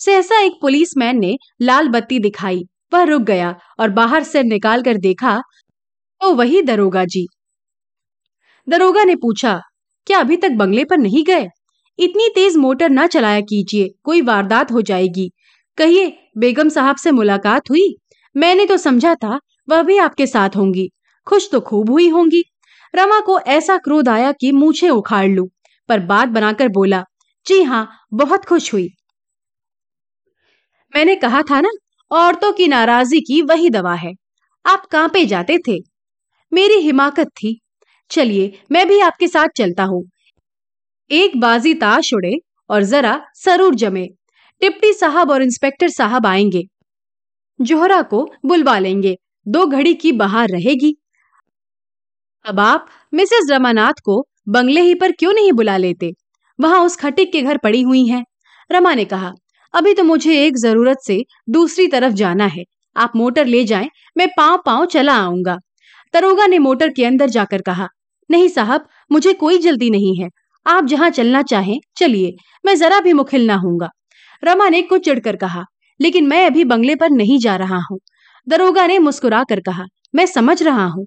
सहसा 0.00 0.40
एक 0.40 0.52
पुलिसमैन 0.60 1.18
ने 1.20 1.36
लाल 1.62 1.88
बत्ती 1.88 2.18
दिखाई। 2.18 2.62
वह 2.92 3.02
रुक 3.02 3.22
गया 3.22 3.54
और 3.80 3.90
बाहर 3.90 4.22
से 4.22 4.42
निकाल 4.42 4.82
कर 4.82 4.96
देखा 4.98 5.40
तो 6.20 6.32
वही 6.34 6.62
दरोगा 6.62 7.04
जी। 7.04 7.26
दरोगा 8.68 9.04
ने 9.04 9.14
पूछा, 9.16 9.60
क्या 10.06 10.18
अभी 10.18 10.36
तक 10.36 10.50
बंगले 10.50 10.84
पर 10.84 10.98
नहीं 10.98 11.24
गए? 11.24 11.46
इतनी 11.98 12.28
तेज 12.28 12.56
मोटर 12.56 12.90
ना 12.90 13.06
चलाया 13.06 13.40
कीजिए, 13.40 13.88
कोई 14.04 14.20
वारदात 14.22 14.72
हो 14.72 14.82
जाएगी। 14.82 15.30
कहिए, 15.78 16.12
बेगम 16.38 16.68
साहब 16.68 16.96
से 16.96 17.10
मुलाकात 17.10 17.70
हुई? 17.70 17.88
मैंने 18.36 18.66
तो 18.66 18.76
समझा 18.76 19.14
था 19.14 19.40
वह 19.68 19.82
भी 19.82 19.98
आपके 19.98 20.26
साथ 20.26 20.50
होंगी। 20.56 20.90
खुश 21.26 21.50
तो 21.52 21.60
खूब 21.60 21.90
हुई 21.90 22.08
होंगी। 22.08 22.42
रमा 22.94 23.20
को 23.20 23.40
ऐसा 23.40 23.76
क्रोध 23.76 24.08
आया 24.08 24.32
कि 24.32 24.52
मूछे 24.52 24.88
उखाड़ 24.88 25.28
लू, 25.28 25.50
पर 25.88 26.00
बात 26.00 26.28
बनाकर 26.28 26.68
बोला, 26.68 27.04
जी 27.46 27.62
हाँ 27.62 27.88
बहुत 28.14 28.44
खुश 28.44 28.72
हुई। 28.72 28.88
मैंने 30.96 31.16
कहा 31.16 31.42
था 31.42 31.60
ना, 31.60 31.70
औरतों 32.10 32.52
की 32.52 32.68
नाराज़गी 32.68 33.20
की 33.20 33.42
वही 33.42 33.70
दवा 33.70 33.94
है। 33.94 34.12
आप 34.66 34.86
कांपे 34.86 35.26
जाते 35.26 35.58
थे। 35.58 35.78
मेरी 36.52 36.74
हिमाकत 36.74 37.26
थी। 37.26 37.60
चलिए, 38.10 38.62
मैं 38.72 38.88
भी 38.88 39.00
आपके 39.00 39.28
साथ 39.28 39.48
चलता 39.56 39.84
हूँ। 39.84 40.10
एक 41.10 41.40
बाजी 41.40 41.74
ताश 41.74 42.14
उड़े 42.14 42.38
और 42.70 42.82
जरा 42.82 43.24
सरूर 43.34 43.74
जमे। 43.74 44.06
टिप्टी 44.60 44.92
साहब 44.92 45.30
और 45.30 45.42
इंस्पेक्टर 45.42 45.88
साहब 45.88 46.26
आएँगे। 46.26 46.62
जोहरा 47.60 48.00
को 48.02 48.28
बुलवा 48.46 48.78
लेंगे। 48.78 49.16
दो 49.46 49.66
घड़ी 49.66 49.94
की 49.94 50.12
बाहर 50.12 50.48
रहेगी। 50.48 50.94
अब 52.44 52.60
आप 52.60 52.86
मिसेस 53.14 53.46
रमानाथ 53.50 54.00
को 54.04 54.26
बंगले 54.48 54.80
ही 54.80 54.94
पर 54.94 55.12
क्यों 55.12 55.32
नहीं 55.32 55.52
बुला 55.52 55.76
लेते? 55.76 56.12
वहाँ 56.58 56.80
उस 56.80 56.96
खटिक 56.96 57.32
के 57.32 57.42
घर 57.42 57.58
पड़ी 57.58 57.82
हुई 57.82 58.06
हैं। 58.06 58.24
रमा 58.70 58.94
ने 58.94 59.04
कहा, 59.04 59.32
अभी 59.74 59.94
तो 59.94 60.04
मुझे 60.04 60.44
एक 60.46 60.56
ज़रूरत 60.56 60.98
से 61.06 61.24
दूसरी 61.50 61.86
तरफ़ 61.86 62.12
जाना 62.12 62.46
है। 62.46 62.64
आप 62.96 63.12
मोटर 63.16 63.46
ले 63.46 63.64
जाएँ, 63.64 63.88
मैं 64.16 64.28
पाँव 64.28 64.62
पाँव 64.66 64.84
चला 64.86 65.14
आऊँगा। 65.14 65.58
दरोगा 66.14 66.46
ने 66.46 66.58
मोटर 66.58 66.88
के 66.88 67.04
अंदर 67.04 67.28
जाकर 67.30 67.62
कहा, 67.62 67.88
नहीं 68.30 68.48
साहब, 68.48 68.86
मुझे 69.12 69.32
कोई 69.32 69.58
जल्दी 69.58 69.90
नहीं 69.90 70.16
है। 70.16 70.28
आप 70.66 70.84
जहाँ 70.84 71.10
चलना 71.10 71.42
चाहें, 71.42 71.78
चलिए। 71.96 72.34
मैं 72.64 72.76
जरा 72.76 73.00
भी 73.00 73.12
मुखिल 73.12 73.46
ना 73.46 73.54
हूँगा 73.56 73.88
रमा 74.42 74.68
ने 74.68 74.82
कुछ 74.82 75.04
चिढ़कर 75.04 75.36
कहा 75.36 75.64
लेकिन 76.00 76.26
मैं 76.26 76.44
अभी 76.46 76.64
बंगले 76.64 76.94
पर 76.96 77.10
नहीं 77.10 77.38
जा 77.38 77.56
रहा 77.56 77.80
हूँ। 77.90 77.98
दरोगा 78.46 78.86
ने 78.86 78.98
मुस्कुरा 78.98 79.42
कर 79.44 79.60
कहा, 79.60 79.84
मैं 80.14 80.26
समझ 80.26 80.62
रहा 80.62 80.84
हूँ, 80.86 81.06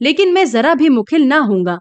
लेकिन 0.00 0.32
मैं 0.32 0.44
जरा 0.46 0.74
भी 0.74 0.88
मुखिल 0.88 1.26
ना 1.26 1.38
हूँगा 1.40 1.78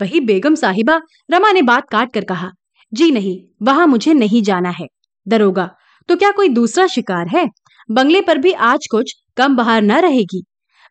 वही 0.00 0.20
बेगम 0.20 0.54
साहिबा 0.54 1.00
रमा 1.30 1.50
ने 1.52 1.62
बात 1.62 1.88
काट 1.90 2.12
कर 2.12 2.24
कहा, 2.24 2.50
जी 2.92 3.10
नहीं, 3.10 3.38
वहाँ 3.62 3.86
मुझे 3.86 4.14
नहीं 4.14 4.42
जाना 4.42 4.70
है। 4.70 4.86
दरोगा 5.26 5.68
तो 6.08 6.16
क्या 6.16 6.30
कोई 6.30 6.48
दूसरा 6.48 6.86
शिकार 6.86 7.28
है? 7.28 7.48
बंगले 7.88 8.20
पर 8.20 8.38
भी 8.38 8.52
आज 8.52 8.86
कुछ 8.90 9.12
कम 9.36 9.56
बाहर 9.56 9.82
न 9.82 10.00
रहेगी। 10.00 10.42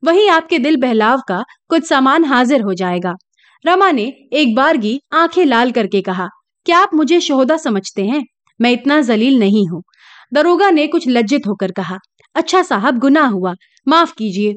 वही 0.03 0.27
आपके 0.27 0.59
दिल 0.59 0.77
बहलाव 0.77 1.21
का 1.27 1.43
कुछ 1.69 1.87
सामान 1.87 2.25
हाजिर 2.25 2.61
हो 2.61 2.73
जाएगा। 2.73 3.13
रमा 3.65 3.91
ने 3.91 4.03
एक 4.33 4.55
बारगी 4.55 4.99
आँखें 5.13 5.45
लाल 5.45 5.71
करके 5.71 6.01
कहा, 6.01 6.27
क्या 6.65 6.79
आप 6.79 6.93
मुझे 6.93 7.19
शोहदा 7.21 7.57
समझते 7.57 8.05
हैं? 8.05 8.23
मैं 8.59 8.71
इतना 8.71 8.99
जलील 9.01 9.39
नहीं 9.39 9.67
हूँ। 9.67 9.81
दरोगा 10.33 10.69
ने 10.69 10.87
कुछ 10.87 11.07
लज्जित 11.07 11.47
होकर 11.47 11.71
कहा 11.71 11.97
अच्छा 12.35 12.61
साहब, 12.61 12.99
गुनाह 12.99 13.27
हुआ। 13.27 13.53
माफ़ 13.87 14.13
कीजिए। 14.17 14.55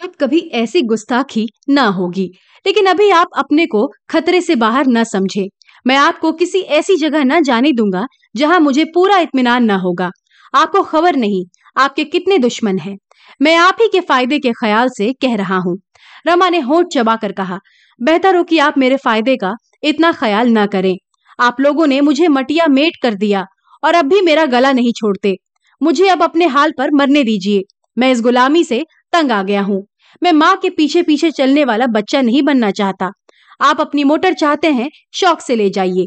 अब 0.00 0.12
कभी 0.20 0.38
ऐसी 0.38 0.82
गुस्ताखी 0.82 1.48
ना 1.70 1.82
होगी। 1.82 2.30
लेकिन 2.66 2.86
अभी 2.86 3.10
आप 3.10 3.26
अपने 3.38 3.66
को 3.66 3.92
खतरे 4.10 4.40
से 4.40 4.54
बाहर 4.54 4.86
न 4.86 5.04
समझे। 5.04 5.48
मैं 5.86 5.96
आपको 5.96 6.32
किसी 6.32 6.60
ऐसी 6.60 6.96
जगह 6.96 7.24
न 7.24 7.42
जाने 7.42 7.72
दूँगा, 7.72 8.06
जहाँ 8.36 8.60
मुझे 8.60 8.84
पूरा 8.84 9.18
इत्मीनान 9.18 9.64
न 9.64 9.70
होगा। 9.70 10.10
आपको 10.54 10.82
खबर 10.82 11.16
नहीं, 11.16 11.44
आपके 11.76 12.04
कितने 12.04 12.38
दुश्मन 12.38 12.78
हैं। 12.78 12.96
मैं 13.42 13.56
आप 13.56 13.76
ही 13.80 13.88
के 13.88 14.00
फ़ायदे 14.00 14.38
के 14.38 14.52
ख्याल 14.52 14.88
से 14.88 15.12
कह 15.12 15.36
रहा 15.36 15.56
हूँ। 15.56 15.78
रमा 16.26 16.48
ने 16.48 16.60
होठ 16.60 16.86
चबा 16.86 17.16
कर 17.16 17.32
कहा, 17.32 17.58
बेहतर 18.02 18.36
हो 18.36 18.44
कि 18.44 18.58
आप 18.58 18.78
मेरे 18.78 18.96
फ़ायदे 18.96 19.36
का 19.36 19.54
इतना 19.82 20.12
ख्याल 20.12 20.48
ना 20.48 20.66
करें। 20.66 20.96
आप 21.40 21.60
लोगों 21.60 21.86
ने 21.86 22.00
मुझे 22.00 22.28
मटिया 22.28 22.66
मेट 22.66 22.92
कर 23.02 23.14
दिया। 23.14 23.46
और 23.84 23.94
अब 23.94 24.04
भी 24.04 24.20
मेरा 24.20 24.44
गला 24.46 24.72
नहीं 24.72 24.92
छोड़ते। 24.92 25.36
मुझे 25.80 26.08
अब 26.08 26.22
अपने 26.22 26.46
हाल 26.46 26.72
पर 26.78 26.90
मरने 26.92 27.24
दीजिए। 27.24 27.62
मैं 27.96 28.10
इस 28.12 28.20
गुलामी 28.20 28.64
से 28.64 28.84
तंग 29.12 29.32
आ 29.32 29.42
गया 29.42 29.60
हूँ। 29.62 29.84
मैं 30.22 30.32
माँ 30.32 30.56
के 30.56 30.70
पीछे 30.70 31.02
पीछे 31.02 31.30
चलने 31.30 31.64
वाला 31.64 31.86
बच्चा 31.86 32.20
नहीं 32.22 32.42
बनना 32.42 32.70
चाहता। 32.70 33.10
आप 33.60 33.80
अपनी 33.80 34.04
मोटर 34.04 34.34
चाहते 34.34 34.70
हैं, 34.70 34.88
शौक 35.12 35.40
से 35.40 35.56
ले 35.56 35.68
जाइए। 35.70 36.06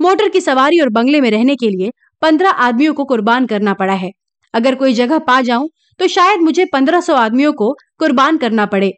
मोटर 0.00 0.28
की 0.28 0.40
सवारी 0.40 0.80
और 0.80 0.88
बंगले 0.88 1.20
में 1.20 1.30
रहने 1.30 1.56
के 1.56 1.68
लिए 1.68 1.90
पंद्रह 2.22 2.50
आदमियों 2.50 2.94
को 2.94 3.04
कुर्बान 3.04 3.46
करना 3.46 3.74
पड़ा 3.74 3.94
है। 3.94 4.10
अगर 4.54 4.74
कोई 4.74 4.92
जगह 4.92 5.18
पा 5.18 5.40
जाऊँ 5.40 5.68
तो 6.00 6.06
शायद 6.08 6.40
मुझे 6.40 6.64
पंद्रह 6.64 7.00
सौ 7.00 7.14
आदमियों 7.14 7.52
को 7.52 7.72
कुर्बान 7.98 8.36
करना 8.36 8.66
पड़े। 8.66 8.92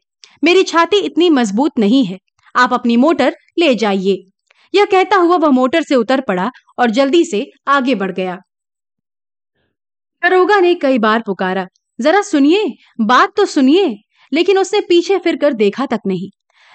मेरी 0.44 0.62
छाती 0.62 0.98
इतनी 0.98 1.28
मज़बूत 1.30 1.78
नहीं 1.78 2.04
है। 2.04 2.18
आप 2.54 2.72
अपनी 2.72 2.96
मोटर 2.96 3.36
ले 3.58 3.74
जाइए। 3.74 4.16
यह 4.74 4.84
कहता 4.84 5.16
हुआ 5.16 5.36
वह 5.36 5.48
मोटर 5.48 5.82
से 5.82 5.94
उतर 5.94 6.20
पड़ा 6.20 6.50
और 6.78 6.90
जल्दी 6.90 7.24
से 7.24 7.46
आगे 7.68 7.94
बढ़ 7.94 8.12
गया। 8.12 8.38
दरोगा 10.24 10.60
ने 10.60 10.74
कई 10.74 10.98
बार 10.98 11.20
पुकारा, 11.20 11.66
जरा 12.00 12.22
सुनिए, 12.22 12.72
बात 13.00 13.30
तो 13.36 13.44
सुनिए। 13.44 13.96
लेकिन 14.32 14.58
उसने 14.58 14.80
पीछे 14.80 15.18
फिरकर 15.18 15.52
देखा 15.52 15.86
तक 15.86 16.00
नहीं। 16.06 16.28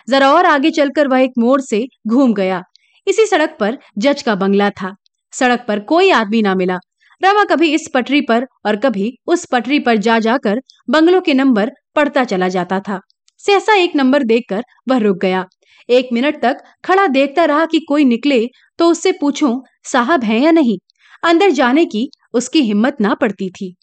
जरा 0.10 0.32
और 0.34 0.46
आगे 0.46 0.72
चलकर 0.72 1.08
वह 1.08 1.20
एक 1.20 1.32
मोड़ 1.40 1.62
से 1.62 1.88
घूम 2.08 2.34
गया। 2.34 2.62
इसी 3.08 3.26
सड़क 3.26 3.58
पर 3.60 3.78
जज 3.98 4.22
का 4.22 4.36
बंगला 4.36 4.70
था। 4.70 4.96
सड़क 5.34 5.66
पर 5.68 5.80
कोई 5.80 6.12
आदमी 6.12 6.42
ना 6.42 6.56
मिला। 6.56 6.78
रमा 7.24 7.44
कभी 7.44 7.74
इस 7.74 7.90
पटरी 7.94 8.22
पर 8.22 8.46
और 8.66 8.76
कभी 8.76 9.18
उस 9.28 9.46
पटरी 9.46 9.80
पर 9.80 9.98
जा 9.98 10.20
जाकर 10.20 10.62
बंगलों 10.90 11.22
के 11.22 11.34
नंबर 11.34 11.72
पढ़ता 11.96 12.24
चला 12.24 12.48
जाता 12.48 12.80
था। 12.80 13.00
सहसा 13.38 13.76
एक 13.76 13.96
नंबर 13.96 14.24
देखकर 14.24 14.64
वह 14.90 14.98
रुक 14.98 15.18
गया। 15.18 15.46
एक 15.90 16.10
मिनट 16.14 16.42
तक 16.42 16.58
खड़ा 16.86 17.08
देखता 17.08 17.46
रहा 17.46 17.66
कि 17.66 17.80
कोई 17.80 18.06
निकले 18.06 18.46
तो 18.80 18.90
उससे 18.92 19.12
पूछूँ, 19.12 19.62
साहब 19.84 20.24
है 20.24 20.40
या 20.40 20.52
नहीं? 20.52 20.78
अंदर 21.24 21.50
जाने 21.52 21.86
की 21.86 22.10
उसकी 22.34 22.62
हिम्मत 22.62 22.98
ना 23.02 23.14
पड़ती 23.14 23.50
थी। 23.50 23.76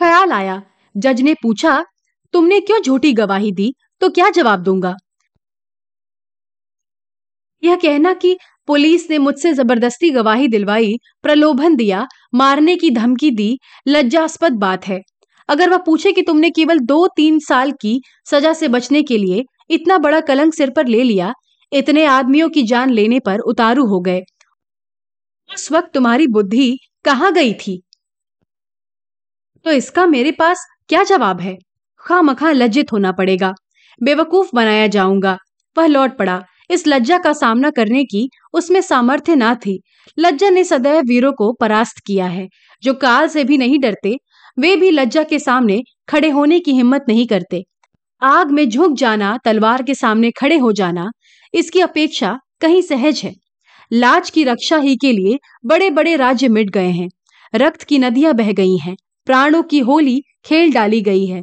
ख्याल 0.00 0.32
आया। 0.32 0.62
जज 0.94 1.20
ने 1.20 1.34
पूछा, 1.34 1.84
तुमने 2.34 2.60
क्यों 2.60 2.80
झूठी 2.82 3.12
गवाही 3.12 3.52
दी? 3.52 3.72
तो 4.00 4.08
क्या 4.08 4.30
जवाब 4.30 4.62
दूँगा? 4.62 4.94
यह 7.62 7.76
कहना 7.76 8.12
कि 8.14 8.36
पुलिस 8.66 9.10
ने 9.10 9.18
मुझसे 9.18 9.52
ज़बरदस्ती 9.52 10.10
गवाही 10.10 10.48
दिलवाई, 10.48 10.94
प्रलोभन 11.22 11.76
दिया, 11.76 12.06
मारने 12.34 12.76
की 12.76 12.90
धमकी 12.90 13.30
दी, 13.30 13.58
लज्जास्पद 13.88 14.52
बात 14.52 14.86
है। 14.86 15.00
अगर 15.48 15.70
वह 15.70 15.76
पूछे 15.76 16.12
कि 16.12 16.22
तुमने 16.22 16.50
केवल 16.50 16.78
दो 16.78 17.06
तीन 17.16 17.38
साल 17.38 17.72
की 17.72 18.00
सजा 18.30 18.52
से 18.52 18.68
बचने 18.68 19.02
के 19.02 19.18
लिए 19.18 19.44
इतना 19.70 19.98
बड़ा 19.98 20.20
कलंक 20.20 20.54
सिर 20.54 20.70
पर 20.70 20.86
ले 20.86 21.02
लिया, 21.02 21.32
इतने 21.72 22.04
आदमियों 22.04 22.48
की 22.48 22.62
जान 22.62 22.90
लेने 22.90 23.20
पर 23.20 23.38
उतारू 23.38 23.86
हो 23.86 24.00
गए। 24.00 24.20
उस 25.54 25.72
वक्त 25.72 25.90
तुम्हारी 25.94 26.26
बुद्धि 26.26 26.78
कहाँ 27.04 27.32
गई 27.32 27.54
थी? 27.54 27.82
तो 29.64 29.70
इसका 29.70 30.06
मेरे 30.06 30.32
पास 30.32 30.66
क्या 30.88 31.02
जवाब 31.02 31.40
है? 31.40 31.58
खामखा 31.98 32.52
लज्जित 32.52 32.92
होना 32.92 33.12
पड़ेगा। 33.12 33.52
बेवकूफ़ 34.02 34.50
बनाया 34.54 34.86
जाऊँगा। 34.86 35.38
वह 35.78 35.86
लौट 35.86 36.18
पड़ा। 36.18 36.44
इस 36.70 36.86
लज्जा 36.86 37.18
का 37.18 37.32
सामना 37.32 37.70
करने 37.70 38.04
की 38.04 38.30
उसमें 38.52 38.80
सामर्थ्य 38.80 39.36
ना 39.36 39.54
थी। 39.54 39.82
लज्जा 40.18 40.50
ने 40.50 40.64
सदैव 40.64 41.02
वीरों 41.02 41.32
को 41.32 41.52
परास्त 41.52 41.94
किया 42.06 42.26
है। 42.26 42.48
जो 42.82 42.94
काल 42.94 43.28
से 43.28 43.44
भी 43.44 43.58
नहीं 43.58 43.78
डरते, 43.78 44.16
वे 44.58 44.76
भी 44.76 44.90
लज्जा 44.90 45.22
के 45.22 45.38
सामने 45.38 45.82
खड़े 46.08 46.30
होने 46.30 46.60
की 46.60 46.72
हिम्मत 46.72 47.04
नहीं 47.08 47.26
करते। 47.26 47.64
आग 48.22 48.50
में 48.50 48.68
झुक 48.68 48.92
जाना, 48.92 49.38
तलवार 49.44 49.82
के 49.82 49.94
सामने 49.94 50.30
खड़े 50.30 50.56
हो 50.58 50.72
जाना, 50.72 51.10
इसकी 51.54 51.80
अपेक्षा 51.80 52.38
कहीं 52.60 52.82
सहज 52.82 53.20
है। 53.24 53.34
लाज 53.92 54.30
की 54.30 54.44
रक्षा 54.44 54.76
ही 54.76 54.96
के 54.96 55.12
लिए 55.12 55.38
बड़े 55.66 55.90
बड़े 55.90 56.16
राज्य 56.16 56.48
मिट 56.48 56.70
गए 56.70 56.90
हैं। 56.90 57.08
रक्त 57.54 57.82
की 57.82 57.98
नदियाँ 57.98 58.34
बह 58.34 58.52
गई 58.52 58.76
हैं, 58.76 58.96
प्राणों 59.26 59.62
की 59.62 59.78
होली 59.78 60.22
खेल 60.44 60.72
डाली 60.72 61.00
गई 61.00 61.26
है। 61.26 61.42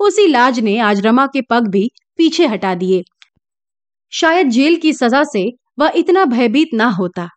उसी 0.00 0.26
लाज 0.26 0.60
ने 0.60 0.78
आज 0.78 1.06
रमा 1.06 1.26
के 1.26 1.42
पग 1.42 1.68
भी 1.68 1.90
पीछे 2.16 2.46
हटा 2.46 2.74
दिए। 2.74 3.02
शायद 4.12 4.48
जेल 4.48 4.76
की 4.76 4.92
सजा 4.92 5.22
से 5.24 5.50
वह 5.78 5.92
इतना 5.96 6.24
भयभीत 6.24 6.70
ना 6.74 6.88
होता। 6.90 7.28